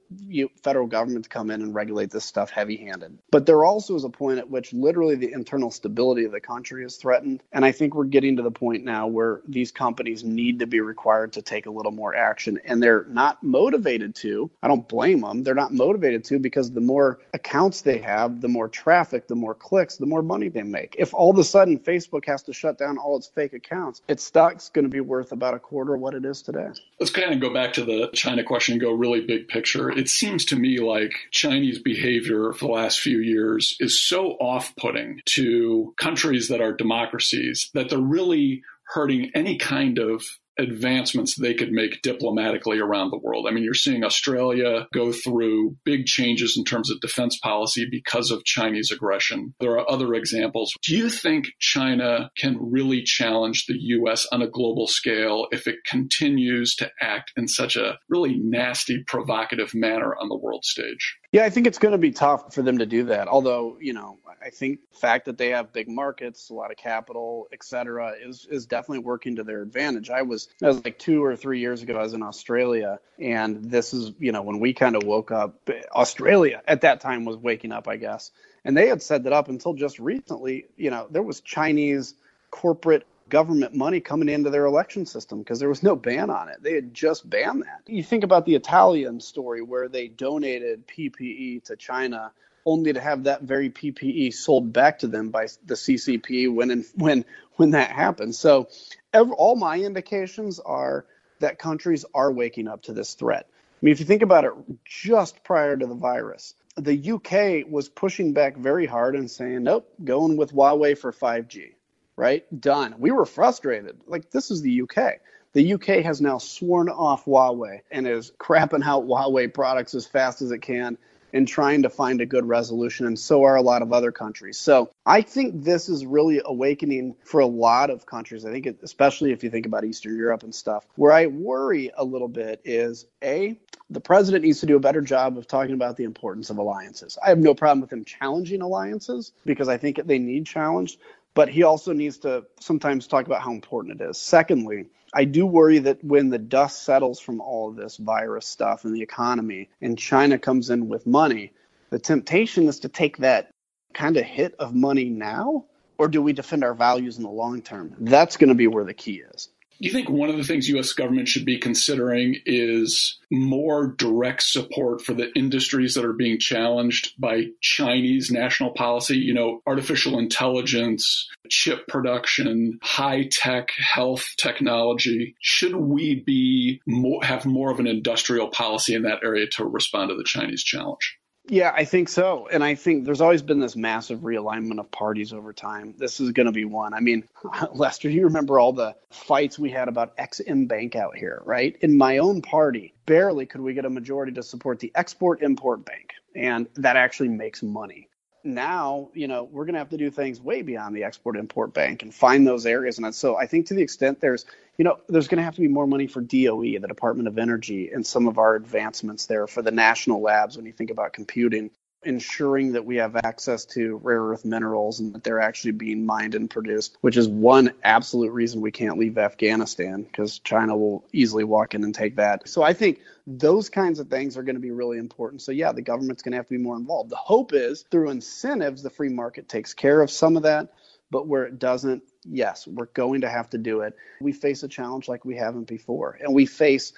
federal 0.63 0.87
government 0.87 1.25
to 1.25 1.29
come 1.29 1.51
in 1.51 1.61
and 1.61 1.73
regulate 1.75 2.11
this 2.11 2.25
stuff 2.25 2.49
heavy 2.49 2.77
handed, 2.77 3.17
but 3.31 3.45
there 3.45 3.63
also 3.63 3.95
is 3.95 4.03
a 4.03 4.09
point 4.09 4.39
at 4.39 4.49
which 4.49 4.73
literally 4.73 5.15
the 5.15 5.31
internal 5.31 5.71
stability 5.71 6.25
of 6.25 6.31
the 6.31 6.39
country 6.39 6.83
is 6.83 6.97
threatened. 6.97 7.43
And 7.51 7.63
I 7.63 7.71
think 7.71 7.93
we're 7.93 8.05
getting 8.05 8.37
to 8.37 8.43
the 8.43 8.51
point 8.51 8.83
now 8.83 9.07
where 9.07 9.41
these 9.47 9.71
companies 9.71 10.23
need 10.23 10.59
to 10.59 10.67
be 10.67 10.79
required 10.79 11.33
to 11.33 11.41
take 11.41 11.65
a 11.65 11.71
little 11.71 11.91
more 11.91 12.15
action 12.15 12.59
and 12.65 12.81
they're 12.81 13.05
not 13.09 13.43
motivated 13.43 14.15
to. 14.15 14.49
I 14.63 14.67
don't 14.67 14.87
blame 14.87 15.21
them. 15.21 15.43
They're 15.43 15.53
not 15.53 15.73
motivated 15.73 16.23
to 16.25 16.39
because 16.39 16.71
the 16.71 16.81
more 16.81 17.19
accounts 17.33 17.81
they 17.81 17.99
have, 17.99 18.41
the 18.41 18.47
more 18.47 18.67
traffic, 18.67 19.27
the 19.27 19.35
more 19.35 19.53
clicks, 19.53 19.97
the 19.97 20.05
more 20.05 20.21
money 20.21 20.49
they 20.49 20.63
make. 20.63 20.95
If 20.97 21.13
all 21.13 21.33
of 21.35 21.39
a 21.39 21.43
sudden 21.43 21.79
Facebook 21.79 22.25
has 22.25 22.43
to 22.43 22.53
shut 22.53 22.77
down 22.77 22.97
all 22.97 23.17
its 23.17 23.27
fake 23.27 23.53
accounts, 23.53 24.01
its 24.07 24.23
stock's 24.23 24.69
going 24.69 24.85
to 24.85 24.89
be 24.89 25.01
worth 25.01 25.31
about 25.31 25.53
a 25.53 25.59
quarter 25.59 25.95
of 25.95 26.01
what 26.01 26.13
it 26.13 26.25
is 26.25 26.41
today. 26.41 26.67
Let's 26.99 27.11
kind 27.11 27.33
of 27.33 27.39
go 27.39 27.53
back 27.53 27.73
to 27.73 27.83
the 27.83 28.09
China 28.13 28.43
question 28.43 28.73
and 28.73 28.81
go 28.81 28.93
really 28.93 29.21
big 29.25 29.47
picture. 29.47 29.89
It 29.89 30.09
seems 30.09 30.45
to 30.45 30.55
me 30.55 30.79
like 30.79 31.13
Chinese 31.31 31.79
behavior 31.79 32.53
for 32.53 32.65
the 32.65 32.71
last 32.71 32.99
few 32.99 33.19
years 33.19 33.75
is 33.79 34.01
so 34.01 34.31
off 34.39 34.73
putting 34.77 35.21
to 35.25 35.93
countries 35.97 36.47
that 36.47 36.61
are 36.61 36.73
democracies 36.73 37.69
that 37.73 37.89
they're 37.89 37.99
really 37.99 38.63
hurting 38.87 39.31
any 39.33 39.57
kind 39.57 39.97
of 39.99 40.23
advancements 40.57 41.35
they 41.35 41.53
could 41.53 41.71
make 41.71 42.01
diplomatically 42.01 42.79
around 42.79 43.11
the 43.11 43.19
world. 43.19 43.45
I 43.47 43.51
mean, 43.51 43.63
you're 43.63 43.73
seeing 43.73 44.03
Australia 44.03 44.87
go 44.93 45.11
through 45.11 45.75
big 45.83 46.05
changes 46.05 46.55
in 46.57 46.63
terms 46.63 46.89
of 46.89 46.99
defense 47.01 47.37
policy 47.37 47.87
because 47.89 48.31
of 48.31 48.45
Chinese 48.45 48.91
aggression. 48.91 49.53
There 49.59 49.77
are 49.77 49.89
other 49.89 50.13
examples. 50.13 50.73
Do 50.81 50.95
you 50.95 51.09
think 51.09 51.47
China 51.59 52.29
can 52.37 52.57
really 52.59 53.03
challenge 53.03 53.65
the 53.65 53.77
U.S. 53.77 54.27
on 54.31 54.41
a 54.41 54.49
global 54.49 54.87
scale 54.87 55.47
if 55.51 55.67
it 55.67 55.83
continues 55.85 56.75
to 56.75 56.91
act 57.01 57.31
in 57.35 57.47
such 57.47 57.75
a 57.75 57.97
really 58.09 58.37
nasty, 58.37 59.03
provocative 59.07 59.73
manner 59.73 60.15
on 60.19 60.29
the 60.29 60.37
world 60.37 60.65
stage? 60.65 61.17
Yeah, 61.35 61.43
I 61.43 61.49
think 61.49 61.67
it's 61.67 61.79
going 61.79 61.91
to 61.91 61.97
be 61.97 62.11
tough 62.11 62.53
for 62.53 62.61
them 62.61 62.77
to 62.77 62.85
do 62.85 63.03
that. 63.07 63.27
Although, 63.27 63.77
you 63.81 63.91
know, 63.91 64.19
I 64.41 64.51
think 64.51 64.79
the 64.93 64.97
fact 64.97 65.25
that 65.25 65.37
they 65.37 65.49
have 65.49 65.73
big 65.73 65.89
markets, 65.89 66.49
a 66.49 66.53
lot 66.53 66.71
of 66.71 66.77
capital, 66.77 67.49
et 67.51 67.61
cetera, 67.61 68.13
is 68.25 68.47
is 68.49 68.67
definitely 68.67 68.99
working 68.99 69.35
to 69.35 69.43
their 69.43 69.61
advantage. 69.61 70.09
I 70.09 70.21
was, 70.21 70.47
I 70.63 70.67
was 70.67 70.81
like 70.85 70.97
two 70.97 71.21
or 71.25 71.35
three 71.35 71.59
years 71.59 71.81
ago, 71.81 71.97
I 71.97 72.03
was 72.03 72.13
in 72.13 72.23
Australia, 72.23 72.99
and 73.19 73.69
this 73.69 73.93
is, 73.93 74.13
you 74.17 74.31
know, 74.31 74.43
when 74.43 74.61
we 74.61 74.71
kind 74.71 74.95
of 74.95 75.03
woke 75.03 75.29
up. 75.31 75.69
Australia 75.93 76.61
at 76.65 76.81
that 76.81 77.01
time 77.01 77.25
was 77.25 77.35
waking 77.35 77.73
up, 77.73 77.89
I 77.89 77.97
guess, 77.97 78.31
and 78.63 78.77
they 78.77 78.87
had 78.87 79.01
said 79.01 79.25
that 79.25 79.33
up 79.33 79.49
until 79.49 79.73
just 79.73 79.99
recently, 79.99 80.67
you 80.77 80.89
know, 80.89 81.05
there 81.11 81.21
was 81.21 81.41
Chinese 81.41 82.13
corporate 82.49 83.05
government 83.29 83.73
money 83.73 83.99
coming 83.99 84.29
into 84.29 84.49
their 84.49 84.65
election 84.65 85.05
system 85.05 85.39
because 85.39 85.59
there 85.59 85.69
was 85.69 85.83
no 85.83 85.95
ban 85.95 86.29
on 86.29 86.49
it. 86.49 86.61
They 86.61 86.73
had 86.73 86.93
just 86.93 87.27
banned 87.29 87.63
that. 87.63 87.81
You 87.87 88.03
think 88.03 88.23
about 88.23 88.45
the 88.45 88.55
Italian 88.55 89.19
story 89.19 89.61
where 89.61 89.87
they 89.87 90.07
donated 90.07 90.87
PPE 90.87 91.63
to 91.65 91.75
China 91.75 92.31
only 92.65 92.93
to 92.93 92.99
have 92.99 93.25
that 93.25 93.43
very 93.43 93.69
PPE 93.69 94.33
sold 94.33 94.73
back 94.73 94.99
to 94.99 95.07
them 95.07 95.29
by 95.29 95.47
the 95.65 95.75
CCP 95.75 96.53
when 96.53 96.71
and 96.71 96.85
when 96.95 97.25
when 97.57 97.71
that 97.71 97.91
happened. 97.91 98.35
So 98.35 98.69
all 99.13 99.55
my 99.55 99.79
indications 99.79 100.59
are 100.59 101.05
that 101.39 101.59
countries 101.59 102.05
are 102.13 102.31
waking 102.31 102.67
up 102.67 102.83
to 102.83 102.93
this 102.93 103.13
threat. 103.13 103.47
I 103.49 103.85
mean, 103.85 103.91
if 103.91 103.99
you 103.99 104.05
think 104.05 104.23
about 104.23 104.45
it, 104.45 104.53
just 104.83 105.43
prior 105.43 105.77
to 105.77 105.85
the 105.85 105.95
virus, 105.95 106.55
the 106.75 107.11
UK 107.11 107.71
was 107.71 107.87
pushing 107.87 108.33
back 108.33 108.57
very 108.57 108.85
hard 108.85 109.15
and 109.15 109.29
saying, 109.29 109.63
"Nope, 109.63 109.87
going 110.03 110.35
with 110.35 110.51
Huawei 110.51 110.97
for 110.97 111.11
5G." 111.11 111.74
Right? 112.15 112.45
Done. 112.59 112.95
We 112.97 113.11
were 113.11 113.25
frustrated. 113.25 113.97
Like, 114.07 114.29
this 114.29 114.51
is 114.51 114.61
the 114.61 114.81
UK. 114.81 115.19
The 115.53 115.73
UK 115.73 116.03
has 116.03 116.19
now 116.19 116.37
sworn 116.37 116.89
off 116.89 117.25
Huawei 117.25 117.81
and 117.89 118.07
is 118.07 118.31
crapping 118.37 118.83
out 118.83 119.05
Huawei 119.05 119.53
products 119.53 119.95
as 119.95 120.05
fast 120.05 120.41
as 120.41 120.51
it 120.51 120.61
can 120.61 120.97
and 121.35 121.45
trying 121.47 121.83
to 121.83 121.89
find 121.89 122.21
a 122.21 122.25
good 122.25 122.45
resolution, 122.45 123.05
and 123.05 123.19
so 123.19 123.43
are 123.43 123.57
a 123.57 123.61
lot 123.61 123.81
of 123.81 123.91
other 123.91 124.11
countries. 124.11 124.57
So 124.57 124.89
I 125.05 125.21
think 125.21 125.65
this 125.65 125.89
is 125.89 126.05
really 126.05 126.41
awakening 126.43 127.15
for 127.25 127.41
a 127.41 127.45
lot 127.45 127.89
of 127.89 128.05
countries. 128.05 128.45
I 128.45 128.51
think, 128.51 128.65
it, 128.67 128.79
especially 128.83 129.33
if 129.33 129.43
you 129.43 129.49
think 129.49 129.65
about 129.65 129.83
Eastern 129.83 130.15
Europe 130.15 130.43
and 130.43 130.55
stuff. 130.55 130.85
Where 130.95 131.11
I 131.11 131.27
worry 131.27 131.91
a 131.95 132.05
little 132.05 132.29
bit 132.29 132.61
is 132.63 133.05
A, 133.21 133.59
the 133.89 133.99
president 133.99 134.45
needs 134.45 134.61
to 134.61 134.65
do 134.65 134.77
a 134.77 134.79
better 134.79 135.01
job 135.01 135.37
of 135.37 135.45
talking 135.45 135.73
about 135.73 135.97
the 135.97 136.05
importance 136.05 136.49
of 136.49 136.57
alliances. 136.57 137.17
I 137.23 137.29
have 137.29 137.37
no 137.37 137.53
problem 137.53 137.81
with 137.81 137.91
him 137.91 138.05
challenging 138.05 138.61
alliances 138.61 139.33
because 139.45 139.67
I 139.67 139.77
think 139.77 139.99
they 140.05 140.19
need 140.19 140.45
challenged, 140.45 140.99
but 141.35 141.49
he 141.49 141.61
also 141.61 141.93
needs 141.93 142.17
to 142.19 142.45
sometimes 142.59 143.05
talk 143.05 143.27
about 143.27 143.41
how 143.41 143.51
important 143.51 144.01
it 144.01 144.09
is. 144.09 144.17
Secondly, 144.17 144.87
I 145.13 145.25
do 145.25 145.45
worry 145.45 145.79
that 145.79 146.03
when 146.03 146.29
the 146.29 146.39
dust 146.39 146.83
settles 146.83 147.19
from 147.19 147.39
all 147.39 147.69
of 147.69 147.75
this 147.75 147.97
virus 147.97 148.47
stuff 148.47 148.85
and 148.85 148.95
the 148.95 149.01
economy, 149.01 149.69
and 149.81 149.97
China 149.97 150.39
comes 150.39 150.71
in 150.71 150.89
with 150.89 151.05
money, 151.05 151.53
the 151.91 151.99
temptation 151.99 152.67
is 152.67 152.79
to 152.79 152.89
take 152.89 153.17
that 153.17 153.51
kind 153.93 154.17
of 154.17 154.23
hit 154.23 154.55
of 154.55 154.73
money 154.73 155.05
now, 155.05 155.65
or 155.97 156.07
do 156.07 156.21
we 156.21 156.33
defend 156.33 156.63
our 156.63 156.73
values 156.73 157.17
in 157.17 157.23
the 157.23 157.29
long 157.29 157.61
term? 157.61 157.95
That's 157.99 158.37
going 158.37 158.49
to 158.49 158.55
be 158.55 158.67
where 158.67 158.83
the 158.83 158.93
key 158.93 159.21
is. 159.33 159.49
Do 159.81 159.87
you 159.87 159.93
think 159.93 160.09
one 160.09 160.29
of 160.29 160.37
the 160.37 160.43
things 160.43 160.69
U.S. 160.69 160.93
government 160.93 161.27
should 161.27 161.43
be 161.43 161.57
considering 161.57 162.37
is 162.45 163.19
more 163.29 163.87
direct 163.87 164.43
support 164.43 165.01
for 165.01 165.13
the 165.13 165.33
industries 165.35 165.95
that 165.95 166.05
are 166.05 166.13
being 166.13 166.39
challenged 166.39 167.13
by 167.19 167.47
Chinese 167.59 168.31
national 168.31 168.71
policy? 168.71 169.17
You 169.17 169.33
know, 169.33 169.61
artificial 169.67 170.17
intelligence, 170.17 171.29
chip 171.49 171.87
production, 171.87 172.79
high 172.81 173.27
tech 173.29 173.71
health 173.71 174.25
technology. 174.37 175.35
Should 175.41 175.75
we 175.75 176.21
be 176.21 176.81
more, 176.85 177.21
have 177.23 177.45
more 177.45 177.69
of 177.69 177.79
an 177.79 177.87
industrial 177.87 178.47
policy 178.47 178.95
in 178.95 179.01
that 179.01 179.19
area 179.23 179.47
to 179.51 179.65
respond 179.65 180.09
to 180.09 180.15
the 180.15 180.23
Chinese 180.23 180.63
challenge? 180.63 181.17
Yeah, 181.47 181.71
I 181.75 181.85
think 181.85 182.09
so. 182.09 182.47
And 182.51 182.63
I 182.63 182.75
think 182.75 183.05
there's 183.05 183.21
always 183.21 183.43
been 183.43 183.59
this 183.59 183.75
massive 183.75 184.19
realignment 184.21 184.79
of 184.79 184.89
parties 184.89 185.31
over 185.31 185.53
time. 185.53 185.93
This 185.97 186.19
is 186.19 186.31
going 186.31 186.47
to 186.47 186.51
be 186.51 186.65
one. 186.65 186.93
I 186.93 187.01
mean, 187.01 187.27
Lester, 187.73 188.09
you 188.09 188.25
remember 188.25 188.59
all 188.59 188.73
the 188.73 188.95
fights 189.11 189.59
we 189.59 189.69
had 189.69 189.87
about 189.87 190.13
Ex-Im 190.17 190.65
Bank 190.65 190.95
out 190.95 191.15
here, 191.15 191.41
right? 191.45 191.75
In 191.81 191.97
my 191.97 192.17
own 192.17 192.41
party, 192.41 192.95
barely 193.05 193.45
could 193.45 193.61
we 193.61 193.73
get 193.73 193.85
a 193.85 193.89
majority 193.89 194.31
to 194.33 194.43
support 194.43 194.79
the 194.79 194.91
Export 194.95 195.43
Import 195.43 195.85
Bank. 195.85 196.13
And 196.35 196.67
that 196.75 196.97
actually 196.97 197.29
makes 197.29 197.61
money 197.61 198.09
now, 198.45 199.09
you 199.13 199.27
know, 199.27 199.43
we're 199.43 199.65
going 199.65 199.73
to 199.73 199.79
have 199.79 199.89
to 199.89 199.97
do 199.97 200.09
things 200.09 200.39
way 200.39 200.61
beyond 200.61 200.95
the 200.95 201.03
export 201.03 201.35
import 201.35 201.73
bank 201.73 202.03
and 202.03 202.13
find 202.13 202.45
those 202.45 202.65
areas. 202.65 202.97
And 202.97 203.13
so 203.13 203.35
I 203.35 203.47
think 203.47 203.67
to 203.67 203.73
the 203.73 203.81
extent 203.81 204.21
there's, 204.21 204.45
you 204.77 204.85
know, 204.85 204.99
there's 205.09 205.27
going 205.27 205.39
to 205.39 205.43
have 205.43 205.55
to 205.55 205.61
be 205.61 205.67
more 205.67 205.87
money 205.87 206.07
for 206.07 206.21
DOE, 206.21 206.79
the 206.79 206.87
Department 206.87 207.27
of 207.27 207.37
Energy, 207.37 207.89
and 207.91 208.05
some 208.05 208.27
of 208.27 208.37
our 208.37 208.55
advancements 208.55 209.25
there 209.25 209.47
for 209.47 209.61
the 209.61 209.71
national 209.71 210.21
labs 210.21 210.55
when 210.57 210.65
you 210.65 210.71
think 210.71 210.91
about 210.91 211.13
computing 211.13 211.71
ensuring 212.05 212.73
that 212.73 212.85
we 212.85 212.97
have 212.97 213.15
access 213.15 213.65
to 213.65 213.99
rare 214.03 214.21
earth 214.21 214.45
minerals 214.45 214.99
and 214.99 215.13
that 215.13 215.23
they're 215.23 215.39
actually 215.39 215.71
being 215.71 216.05
mined 216.05 216.35
and 216.35 216.49
produced, 216.49 216.97
which 217.01 217.17
is 217.17 217.27
one 217.27 217.73
absolute 217.83 218.31
reason 218.31 218.61
we 218.61 218.71
can't 218.71 218.97
leave 218.97 219.17
Afghanistan 219.17 220.03
because 220.03 220.39
China 220.39 220.77
will 220.77 221.03
easily 221.11 221.43
walk 221.43 221.73
in 221.73 221.83
and 221.83 221.93
take 221.93 222.15
that. 222.17 222.47
So 222.47 222.63
I 222.63 222.73
think 222.73 222.99
those 223.27 223.69
kinds 223.69 223.99
of 223.99 224.07
things 224.09 224.37
are 224.37 224.43
going 224.43 224.55
to 224.55 224.61
be 224.61 224.71
really 224.71 224.97
important. 224.97 225.41
So 225.41 225.51
yeah, 225.51 225.71
the 225.71 225.81
government's 225.81 226.21
going 226.21 226.33
to 226.33 226.37
have 226.37 226.47
to 226.47 226.57
be 226.57 226.63
more 226.63 226.77
involved. 226.77 227.09
The 227.09 227.15
hope 227.15 227.53
is 227.53 227.85
through 227.89 228.11
incentives, 228.11 228.83
the 228.83 228.89
free 228.89 229.09
market 229.09 229.49
takes 229.49 229.73
care 229.73 230.01
of 230.01 230.11
some 230.11 230.37
of 230.37 230.43
that. 230.43 230.73
But 231.11 231.27
where 231.27 231.45
it 231.45 231.59
doesn't, 231.59 232.03
yes, 232.23 232.65
we're 232.65 232.87
going 232.87 233.21
to 233.21 233.29
have 233.29 233.49
to 233.51 233.59
do 233.59 233.81
it. 233.81 233.95
We 234.19 234.31
face 234.31 234.63
a 234.63 234.67
challenge 234.67 235.07
like 235.07 235.23
we 235.23 235.35
haven't 235.37 235.67
before. 235.67 236.17
And 236.19 236.33
we 236.33 236.47
face 236.47 236.93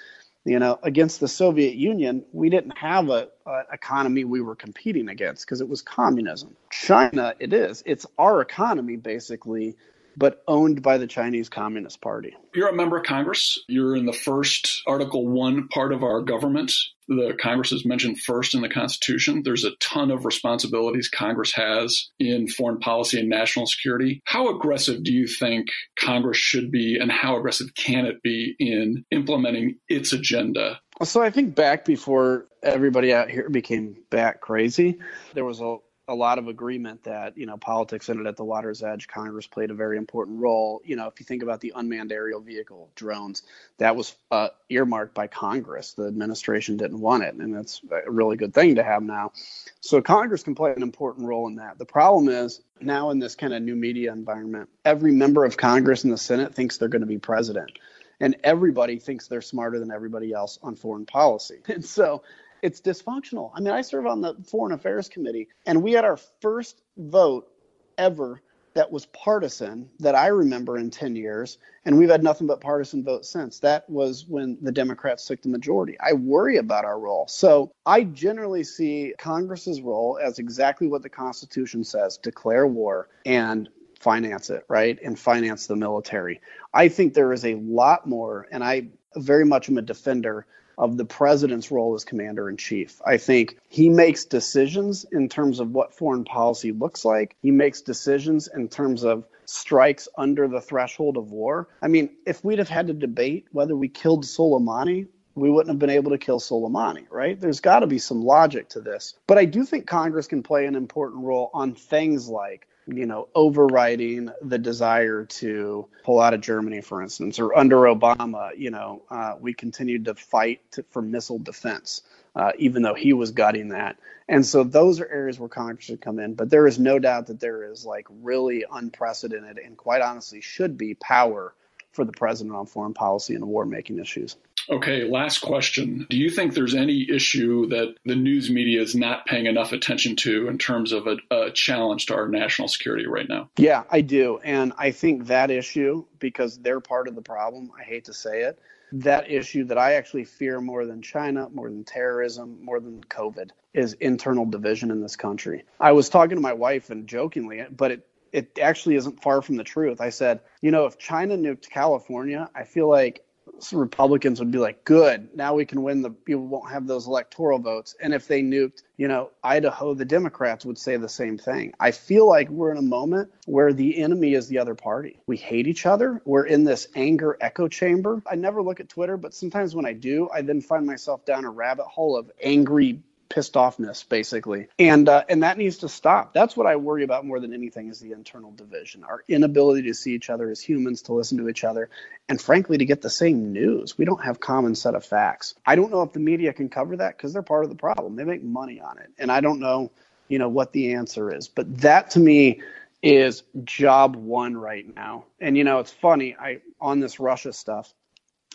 you 0.48 0.58
know, 0.58 0.78
against 0.82 1.20
the 1.20 1.28
Soviet 1.28 1.74
Union, 1.74 2.24
we 2.32 2.48
didn't 2.48 2.76
have 2.78 3.10
a, 3.10 3.28
a 3.46 3.62
economy 3.72 4.24
we 4.24 4.40
were 4.40 4.56
competing 4.56 5.08
against 5.08 5.44
because 5.44 5.60
it 5.60 5.68
was 5.68 5.82
communism. 5.82 6.56
China, 6.70 7.34
it 7.38 7.52
is. 7.52 7.82
It's 7.84 8.06
our 8.18 8.40
economy 8.40 8.96
basically 8.96 9.76
but 10.18 10.42
owned 10.48 10.82
by 10.82 10.98
the 10.98 11.06
Chinese 11.06 11.48
Communist 11.48 12.00
Party. 12.00 12.34
You're 12.52 12.68
a 12.68 12.74
member 12.74 12.98
of 12.98 13.04
Congress. 13.04 13.62
You're 13.68 13.96
in 13.96 14.04
the 14.04 14.12
first 14.12 14.82
Article 14.86 15.28
1 15.28 15.68
part 15.68 15.92
of 15.92 16.02
our 16.02 16.20
government. 16.22 16.72
The 17.06 17.38
Congress 17.40 17.72
is 17.72 17.86
mentioned 17.86 18.20
first 18.20 18.54
in 18.54 18.60
the 18.60 18.68
Constitution. 18.68 19.42
There's 19.44 19.64
a 19.64 19.76
ton 19.80 20.10
of 20.10 20.24
responsibilities 20.24 21.08
Congress 21.08 21.52
has 21.54 22.10
in 22.18 22.48
foreign 22.48 22.80
policy 22.80 23.20
and 23.20 23.28
national 23.28 23.66
security. 23.66 24.20
How 24.24 24.54
aggressive 24.54 25.04
do 25.04 25.12
you 25.12 25.26
think 25.26 25.68
Congress 25.98 26.36
should 26.36 26.70
be, 26.70 26.98
and 27.00 27.10
how 27.10 27.38
aggressive 27.38 27.68
can 27.74 28.04
it 28.04 28.22
be 28.22 28.56
in 28.58 29.04
implementing 29.10 29.76
its 29.88 30.12
agenda? 30.12 30.80
So 31.02 31.22
I 31.22 31.30
think 31.30 31.54
back 31.54 31.84
before 31.84 32.46
everybody 32.62 33.14
out 33.14 33.30
here 33.30 33.48
became 33.48 33.96
bat 34.10 34.40
crazy, 34.40 34.98
there 35.32 35.44
was 35.44 35.60
a 35.60 35.76
a 36.08 36.14
lot 36.14 36.38
of 36.38 36.48
agreement 36.48 37.04
that 37.04 37.36
you 37.36 37.46
know 37.46 37.56
politics 37.56 38.08
ended 38.08 38.26
at 38.26 38.36
the 38.36 38.44
water's 38.44 38.82
edge. 38.82 39.06
Congress 39.06 39.46
played 39.46 39.70
a 39.70 39.74
very 39.74 39.98
important 39.98 40.40
role. 40.40 40.80
You 40.84 40.96
know, 40.96 41.06
if 41.06 41.20
you 41.20 41.26
think 41.26 41.42
about 41.42 41.60
the 41.60 41.72
unmanned 41.76 42.10
aerial 42.10 42.40
vehicle 42.40 42.90
drones, 42.96 43.42
that 43.76 43.94
was 43.94 44.16
uh, 44.30 44.48
earmarked 44.68 45.14
by 45.14 45.26
Congress. 45.26 45.92
The 45.92 46.06
administration 46.06 46.78
didn't 46.78 47.00
want 47.00 47.22
it, 47.22 47.34
and 47.34 47.54
that's 47.54 47.82
a 47.90 48.10
really 48.10 48.36
good 48.36 48.54
thing 48.54 48.76
to 48.76 48.82
have 48.82 49.02
now. 49.02 49.32
So 49.80 50.00
Congress 50.00 50.42
can 50.42 50.54
play 50.54 50.72
an 50.74 50.82
important 50.82 51.26
role 51.28 51.46
in 51.46 51.56
that. 51.56 51.78
The 51.78 51.86
problem 51.86 52.28
is 52.28 52.62
now 52.80 53.10
in 53.10 53.18
this 53.18 53.34
kind 53.34 53.52
of 53.52 53.62
new 53.62 53.76
media 53.76 54.12
environment, 54.12 54.70
every 54.84 55.12
member 55.12 55.44
of 55.44 55.56
Congress 55.56 56.04
and 56.04 56.12
the 56.12 56.18
Senate 56.18 56.54
thinks 56.54 56.78
they're 56.78 56.88
going 56.88 57.00
to 57.00 57.06
be 57.06 57.18
president 57.18 57.72
and 58.20 58.36
everybody 58.42 58.98
thinks 58.98 59.28
they're 59.28 59.42
smarter 59.42 59.78
than 59.78 59.90
everybody 59.90 60.32
else 60.32 60.58
on 60.62 60.74
foreign 60.74 61.06
policy. 61.06 61.60
And 61.68 61.84
so 61.84 62.22
it's 62.62 62.80
dysfunctional. 62.80 63.50
I 63.54 63.60
mean, 63.60 63.72
I 63.72 63.82
serve 63.82 64.06
on 64.06 64.20
the 64.20 64.34
Foreign 64.46 64.72
Affairs 64.72 65.08
Committee, 65.08 65.48
and 65.66 65.82
we 65.82 65.92
had 65.92 66.04
our 66.04 66.16
first 66.16 66.82
vote 66.96 67.48
ever 67.96 68.42
that 68.74 68.92
was 68.92 69.06
partisan 69.06 69.90
that 69.98 70.14
I 70.14 70.28
remember 70.28 70.78
in 70.78 70.90
10 70.90 71.16
years, 71.16 71.58
and 71.84 71.98
we've 71.98 72.10
had 72.10 72.22
nothing 72.22 72.46
but 72.46 72.60
partisan 72.60 73.02
votes 73.02 73.28
since. 73.28 73.58
That 73.58 73.88
was 73.90 74.26
when 74.28 74.56
the 74.62 74.70
Democrats 74.70 75.26
took 75.26 75.42
the 75.42 75.48
majority. 75.48 75.96
I 75.98 76.12
worry 76.12 76.58
about 76.58 76.84
our 76.84 77.00
role. 77.00 77.26
So 77.28 77.72
I 77.86 78.04
generally 78.04 78.62
see 78.62 79.14
Congress's 79.18 79.80
role 79.80 80.20
as 80.22 80.38
exactly 80.38 80.86
what 80.86 81.02
the 81.02 81.08
Constitution 81.08 81.82
says 81.82 82.18
declare 82.18 82.68
war 82.68 83.08
and 83.26 83.68
finance 83.98 84.48
it, 84.48 84.64
right? 84.68 84.96
And 85.02 85.18
finance 85.18 85.66
the 85.66 85.74
military. 85.74 86.40
I 86.72 86.88
think 86.88 87.14
there 87.14 87.32
is 87.32 87.44
a 87.44 87.56
lot 87.56 88.06
more, 88.06 88.46
and 88.52 88.62
I 88.62 88.88
very 89.16 89.44
much 89.44 89.68
am 89.68 89.78
a 89.78 89.82
defender 89.82 90.46
of 90.78 90.96
the 90.96 91.04
president's 91.04 91.70
role 91.70 91.94
as 91.94 92.04
commander 92.04 92.48
in 92.48 92.56
chief. 92.56 93.02
I 93.04 93.16
think 93.16 93.58
he 93.68 93.88
makes 93.88 94.24
decisions 94.24 95.04
in 95.10 95.28
terms 95.28 95.58
of 95.58 95.72
what 95.72 95.92
foreign 95.92 96.24
policy 96.24 96.72
looks 96.72 97.04
like. 97.04 97.36
He 97.42 97.50
makes 97.50 97.82
decisions 97.82 98.48
in 98.48 98.68
terms 98.68 99.04
of 99.04 99.26
strikes 99.44 100.08
under 100.16 100.46
the 100.46 100.60
threshold 100.60 101.16
of 101.16 101.32
war. 101.32 101.68
I 101.82 101.88
mean, 101.88 102.10
if 102.24 102.44
we'd 102.44 102.60
have 102.60 102.68
had 102.68 102.86
to 102.86 102.92
debate 102.92 103.46
whether 103.50 103.74
we 103.74 103.88
killed 103.88 104.24
Soleimani, 104.24 105.08
we 105.34 105.50
wouldn't 105.50 105.70
have 105.70 105.78
been 105.78 105.90
able 105.90 106.12
to 106.12 106.18
kill 106.18 106.40
Soleimani, 106.40 107.06
right? 107.10 107.40
There's 107.40 107.60
got 107.60 107.80
to 107.80 107.86
be 107.86 107.98
some 107.98 108.22
logic 108.22 108.68
to 108.70 108.80
this. 108.80 109.14
But 109.26 109.38
I 109.38 109.46
do 109.46 109.64
think 109.64 109.86
Congress 109.86 110.26
can 110.26 110.42
play 110.42 110.66
an 110.66 110.76
important 110.76 111.24
role 111.24 111.50
on 111.54 111.74
things 111.74 112.28
like 112.28 112.67
you 112.88 113.06
know, 113.06 113.28
overriding 113.34 114.30
the 114.40 114.58
desire 114.58 115.24
to 115.24 115.86
pull 116.04 116.20
out 116.20 116.34
of 116.34 116.40
Germany, 116.40 116.80
for 116.80 117.02
instance, 117.02 117.38
or 117.38 117.56
under 117.56 117.76
Obama, 117.82 118.56
you 118.56 118.70
know, 118.70 119.02
uh, 119.10 119.34
we 119.38 119.52
continued 119.52 120.06
to 120.06 120.14
fight 120.14 120.60
to, 120.72 120.84
for 120.90 121.02
missile 121.02 121.38
defense, 121.38 122.02
uh, 122.34 122.52
even 122.58 122.82
though 122.82 122.94
he 122.94 123.12
was 123.12 123.32
gutting 123.32 123.68
that. 123.68 123.96
And 124.28 124.44
so 124.44 124.64
those 124.64 125.00
are 125.00 125.08
areas 125.08 125.38
where 125.38 125.48
Congress 125.48 125.84
should 125.84 126.00
come 126.00 126.18
in. 126.18 126.34
But 126.34 126.50
there 126.50 126.66
is 126.66 126.78
no 126.78 126.98
doubt 126.98 127.26
that 127.26 127.40
there 127.40 127.70
is 127.70 127.84
like 127.84 128.06
really 128.22 128.64
unprecedented 128.70 129.58
and 129.58 129.76
quite 129.76 130.02
honestly 130.02 130.40
should 130.40 130.78
be 130.78 130.94
power 130.94 131.54
for 131.92 132.04
the 132.04 132.12
president 132.12 132.56
on 132.56 132.66
foreign 132.66 132.94
policy 132.94 133.34
and 133.34 133.44
war 133.46 133.66
making 133.66 133.98
issues. 133.98 134.36
Okay, 134.70 135.04
last 135.04 135.38
question. 135.38 136.06
Do 136.10 136.16
you 136.16 136.28
think 136.28 136.52
there's 136.52 136.74
any 136.74 137.08
issue 137.10 137.68
that 137.68 137.94
the 138.04 138.14
news 138.14 138.50
media 138.50 138.82
is 138.82 138.94
not 138.94 139.24
paying 139.26 139.46
enough 139.46 139.72
attention 139.72 140.16
to 140.16 140.48
in 140.48 140.58
terms 140.58 140.92
of 140.92 141.06
a, 141.06 141.16
a, 141.30 141.50
challenge 141.52 142.06
to 142.06 142.14
our 142.14 142.28
national 142.28 142.68
security 142.68 143.06
right 143.06 143.28
now? 143.28 143.48
Yeah, 143.56 143.84
I 143.90 144.02
do. 144.02 144.40
And 144.44 144.72
I 144.76 144.90
think 144.90 145.26
that 145.28 145.50
issue, 145.50 146.04
because 146.18 146.58
they're 146.58 146.80
part 146.80 147.08
of 147.08 147.14
the 147.14 147.22
problem, 147.22 147.70
I 147.78 147.82
hate 147.82 148.04
to 148.06 148.14
say 148.14 148.42
it, 148.42 148.58
that 148.92 149.30
issue 149.30 149.64
that 149.64 149.78
I 149.78 149.94
actually 149.94 150.24
fear 150.24 150.60
more 150.60 150.84
than 150.86 151.02
China, 151.02 151.48
more 151.50 151.68
than 151.70 151.84
terrorism, 151.84 152.58
more 152.62 152.80
than 152.80 153.02
COVID 153.04 153.50
is 153.74 153.94
internal 153.94 154.44
division 154.46 154.90
in 154.90 155.00
this 155.00 155.16
country. 155.16 155.64
I 155.80 155.92
was 155.92 156.08
talking 156.08 156.36
to 156.36 156.42
my 156.42 156.54
wife 156.54 156.90
and 156.90 157.06
jokingly, 157.06 157.64
but 157.70 157.90
it 157.92 158.04
it 158.30 158.58
actually 158.60 158.96
isn't 158.96 159.22
far 159.22 159.40
from 159.40 159.56
the 159.56 159.64
truth. 159.64 160.02
I 160.02 160.10
said, 160.10 160.40
you 160.60 160.70
know, 160.70 160.84
if 160.84 160.98
China 160.98 161.34
nuked 161.34 161.70
California, 161.70 162.50
I 162.54 162.64
feel 162.64 162.86
like 162.86 163.24
Republicans 163.72 164.38
would 164.38 164.50
be 164.50 164.58
like, 164.58 164.84
good, 164.84 165.28
now 165.34 165.54
we 165.54 165.64
can 165.64 165.82
win 165.82 166.02
the, 166.02 166.10
people 166.10 166.46
won't 166.46 166.70
have 166.70 166.86
those 166.86 167.06
electoral 167.06 167.58
votes. 167.58 167.94
And 168.00 168.14
if 168.14 168.26
they 168.28 168.42
nuked, 168.42 168.82
you 168.96 169.08
know, 169.08 169.30
Idaho, 169.42 169.94
the 169.94 170.04
Democrats 170.04 170.64
would 170.64 170.78
say 170.78 170.96
the 170.96 171.08
same 171.08 171.38
thing. 171.38 171.72
I 171.78 171.90
feel 171.90 172.28
like 172.28 172.48
we're 172.48 172.70
in 172.70 172.78
a 172.78 172.82
moment 172.82 173.30
where 173.46 173.72
the 173.72 174.02
enemy 174.02 174.34
is 174.34 174.48
the 174.48 174.58
other 174.58 174.74
party. 174.74 175.20
We 175.26 175.36
hate 175.36 175.66
each 175.66 175.86
other. 175.86 176.20
We're 176.24 176.46
in 176.46 176.64
this 176.64 176.88
anger 176.94 177.36
echo 177.40 177.68
chamber. 177.68 178.22
I 178.30 178.34
never 178.34 178.62
look 178.62 178.80
at 178.80 178.88
Twitter, 178.88 179.16
but 179.16 179.34
sometimes 179.34 179.74
when 179.74 179.86
I 179.86 179.92
do, 179.92 180.28
I 180.32 180.42
then 180.42 180.60
find 180.60 180.86
myself 180.86 181.24
down 181.24 181.44
a 181.44 181.50
rabbit 181.50 181.86
hole 181.86 182.16
of 182.16 182.30
angry 182.42 183.00
pissed 183.28 183.54
offness 183.54 184.08
basically. 184.08 184.68
And 184.78 185.08
uh, 185.08 185.24
and 185.28 185.42
that 185.42 185.58
needs 185.58 185.78
to 185.78 185.88
stop. 185.88 186.32
That's 186.32 186.56
what 186.56 186.66
i 186.66 186.76
worry 186.76 187.04
about 187.04 187.24
more 187.24 187.40
than 187.40 187.52
anything 187.52 187.88
is 187.88 188.00
the 188.00 188.12
internal 188.12 188.52
division. 188.52 189.04
Our 189.04 189.22
inability 189.28 189.88
to 189.88 189.94
see 189.94 190.14
each 190.14 190.30
other 190.30 190.50
as 190.50 190.60
humans 190.60 191.02
to 191.02 191.12
listen 191.12 191.38
to 191.38 191.48
each 191.48 191.64
other 191.64 191.90
and 192.28 192.40
frankly 192.40 192.78
to 192.78 192.84
get 192.84 193.02
the 193.02 193.10
same 193.10 193.52
news. 193.52 193.98
We 193.98 194.04
don't 194.04 194.24
have 194.24 194.40
common 194.40 194.74
set 194.74 194.94
of 194.94 195.04
facts. 195.04 195.54
I 195.66 195.76
don't 195.76 195.90
know 195.90 196.02
if 196.02 196.12
the 196.12 196.20
media 196.20 196.52
can 196.52 196.68
cover 196.68 196.96
that 196.96 197.16
because 197.16 197.32
they're 197.32 197.42
part 197.42 197.64
of 197.64 197.70
the 197.70 197.76
problem. 197.76 198.16
They 198.16 198.24
make 198.24 198.42
money 198.42 198.80
on 198.80 198.98
it. 198.98 199.10
And 199.18 199.30
i 199.30 199.40
don't 199.40 199.60
know 199.60 199.90
you 200.28 200.38
know 200.38 200.48
what 200.48 200.72
the 200.72 200.94
answer 200.94 201.34
is. 201.34 201.48
But 201.48 201.78
that 201.78 202.10
to 202.10 202.20
me 202.20 202.60
is 203.02 203.42
job 203.64 204.16
one 204.16 204.56
right 204.56 204.94
now. 204.94 205.24
And 205.40 205.56
you 205.56 205.64
know 205.64 205.78
it's 205.78 205.92
funny 205.92 206.36
i 206.38 206.60
on 206.80 207.00
this 207.00 207.20
russia 207.20 207.52
stuff 207.52 207.92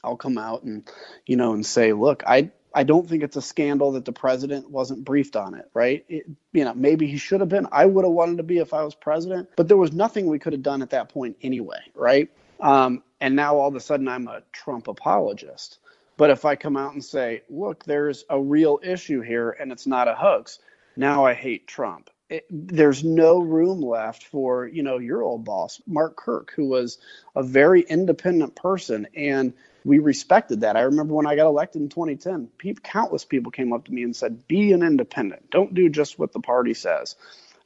i'll 0.03 0.17
come 0.17 0.37
out 0.37 0.63
and 0.63 0.89
you 1.25 1.37
know 1.37 1.53
and 1.53 1.65
say 1.65 1.93
look 1.93 2.23
i 2.27 2.51
I 2.73 2.83
don't 2.83 3.07
think 3.07 3.23
it's 3.23 3.35
a 3.35 3.41
scandal 3.41 3.91
that 3.93 4.05
the 4.05 4.11
president 4.11 4.69
wasn't 4.69 5.05
briefed 5.05 5.35
on 5.35 5.53
it, 5.53 5.69
right? 5.73 6.03
It, 6.09 6.25
you 6.53 6.63
know, 6.63 6.73
maybe 6.73 7.07
he 7.07 7.17
should 7.17 7.39
have 7.39 7.49
been. 7.49 7.67
I 7.71 7.85
would 7.85 8.03
have 8.03 8.13
wanted 8.13 8.37
to 8.37 8.43
be 8.43 8.57
if 8.57 8.73
I 8.73 8.83
was 8.83 8.95
president, 8.95 9.49
but 9.55 9.67
there 9.67 9.77
was 9.77 9.93
nothing 9.93 10.25
we 10.25 10.39
could 10.39 10.53
have 10.53 10.63
done 10.63 10.81
at 10.81 10.89
that 10.89 11.09
point 11.09 11.37
anyway, 11.41 11.79
right? 11.93 12.29
Um, 12.59 13.03
and 13.21 13.35
now 13.35 13.57
all 13.57 13.67
of 13.67 13.75
a 13.75 13.79
sudden 13.79 14.07
I'm 14.07 14.27
a 14.27 14.41
Trump 14.51 14.87
apologist. 14.87 15.79
But 16.17 16.29
if 16.29 16.45
I 16.45 16.55
come 16.55 16.77
out 16.77 16.93
and 16.93 17.03
say, 17.03 17.41
look, 17.49 17.83
there's 17.85 18.25
a 18.29 18.39
real 18.39 18.79
issue 18.83 19.21
here 19.21 19.51
and 19.51 19.71
it's 19.71 19.87
not 19.87 20.07
a 20.07 20.15
hoax, 20.15 20.59
now 20.95 21.25
I 21.25 21.33
hate 21.33 21.67
Trump. 21.67 22.09
It, 22.29 22.45
there's 22.49 23.03
no 23.03 23.39
room 23.39 23.81
left 23.81 24.25
for, 24.25 24.67
you 24.67 24.83
know, 24.83 24.97
your 24.97 25.21
old 25.21 25.43
boss, 25.43 25.81
Mark 25.85 26.15
Kirk, 26.15 26.53
who 26.55 26.65
was 26.65 26.99
a 27.35 27.43
very 27.43 27.81
independent 27.81 28.55
person. 28.55 29.07
And 29.15 29.53
we 29.85 29.99
respected 29.99 30.61
that. 30.61 30.77
I 30.77 30.81
remember 30.81 31.13
when 31.15 31.27
I 31.27 31.35
got 31.35 31.47
elected 31.47 31.81
in 31.81 31.89
2010, 31.89 32.49
people, 32.57 32.81
countless 32.83 33.25
people 33.25 33.51
came 33.51 33.73
up 33.73 33.85
to 33.85 33.93
me 33.93 34.03
and 34.03 34.15
said, 34.15 34.47
be 34.47 34.73
an 34.73 34.83
independent. 34.83 35.49
Don't 35.51 35.73
do 35.73 35.89
just 35.89 36.19
what 36.19 36.33
the 36.33 36.39
party 36.41 36.73
says. 36.73 37.15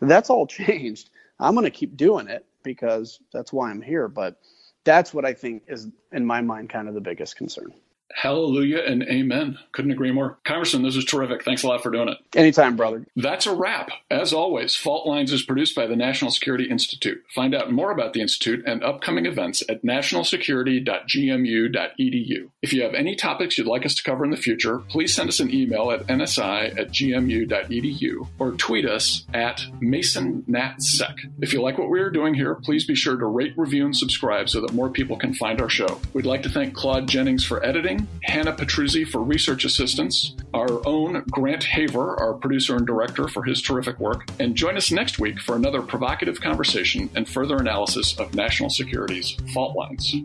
That's 0.01 0.29
all 0.29 0.47
changed. 0.49 1.09
I'm 1.39 1.55
going 1.55 1.65
to 1.65 1.71
keep 1.71 1.97
doing 1.97 2.27
it 2.29 2.45
because 2.63 3.19
that's 3.33 3.53
why 3.53 3.71
I'm 3.71 3.81
here. 3.81 4.07
But 4.07 4.39
that's 4.85 5.13
what 5.13 5.25
I 5.25 5.33
think 5.33 5.63
is, 5.67 5.87
in 6.11 6.25
my 6.25 6.41
mind, 6.41 6.69
kind 6.69 6.87
of 6.87 6.95
the 6.95 7.01
biggest 7.01 7.37
concern. 7.37 7.73
Hallelujah 8.13 8.79
and 8.79 9.03
amen. 9.03 9.57
Couldn't 9.73 9.91
agree 9.91 10.11
more. 10.11 10.37
Congressman, 10.43 10.83
this 10.83 10.95
is 10.95 11.05
terrific. 11.05 11.43
Thanks 11.43 11.63
a 11.63 11.67
lot 11.67 11.83
for 11.83 11.91
doing 11.91 12.09
it. 12.09 12.17
Anytime, 12.35 12.75
brother. 12.75 13.05
That's 13.15 13.45
a 13.45 13.53
wrap. 13.53 13.89
As 14.09 14.33
always, 14.33 14.75
Fault 14.75 15.07
Lines 15.07 15.31
is 15.31 15.43
produced 15.43 15.75
by 15.75 15.85
the 15.85 15.95
National 15.95 16.31
Security 16.31 16.69
Institute. 16.69 17.23
Find 17.35 17.53
out 17.53 17.71
more 17.71 17.91
about 17.91 18.13
the 18.13 18.21
Institute 18.21 18.63
and 18.65 18.83
upcoming 18.83 19.25
events 19.25 19.63
at 19.69 19.83
nationalsecurity.gmu.edu. 19.83 22.49
If 22.61 22.73
you 22.73 22.81
have 22.81 22.93
any 22.93 23.15
topics 23.15 23.57
you'd 23.57 23.67
like 23.67 23.85
us 23.85 23.95
to 23.95 24.03
cover 24.03 24.25
in 24.25 24.31
the 24.31 24.37
future, 24.37 24.79
please 24.79 25.13
send 25.13 25.29
us 25.29 25.39
an 25.39 25.53
email 25.53 25.91
at 25.91 26.07
nsi 26.07 26.79
at 26.79 26.89
gmu.edu 26.89 28.27
or 28.39 28.51
tweet 28.53 28.85
us 28.85 29.25
at 29.33 29.61
MasonNatSec. 29.81 31.15
If 31.41 31.53
you 31.53 31.61
like 31.61 31.77
what 31.77 31.89
we 31.89 31.99
are 31.99 32.09
doing 32.09 32.33
here, 32.33 32.55
please 32.55 32.85
be 32.85 32.95
sure 32.95 33.17
to 33.17 33.25
rate, 33.25 33.53
review, 33.57 33.85
and 33.85 33.95
subscribe 33.95 34.49
so 34.49 34.61
that 34.61 34.73
more 34.73 34.89
people 34.89 35.17
can 35.17 35.33
find 35.33 35.61
our 35.61 35.69
show. 35.69 35.99
We'd 36.13 36.25
like 36.25 36.43
to 36.43 36.49
thank 36.49 36.73
Claude 36.73 37.07
Jennings 37.07 37.45
for 37.45 37.65
editing 37.65 37.96
Hannah 38.23 38.53
Petruzzi 38.53 39.07
for 39.07 39.21
research 39.23 39.63
assistance, 39.65 40.35
our 40.53 40.85
own 40.85 41.23
Grant 41.31 41.63
Haver, 41.63 42.19
our 42.19 42.33
producer 42.33 42.75
and 42.75 42.85
director, 42.85 43.27
for 43.27 43.43
his 43.43 43.61
terrific 43.61 43.99
work, 43.99 44.29
and 44.39 44.55
join 44.55 44.77
us 44.77 44.91
next 44.91 45.19
week 45.19 45.39
for 45.39 45.55
another 45.55 45.81
provocative 45.81 46.41
conversation 46.41 47.09
and 47.15 47.27
further 47.27 47.57
analysis 47.57 48.17
of 48.19 48.35
national 48.35 48.69
security's 48.69 49.37
fault 49.53 49.75
lines. 49.75 50.15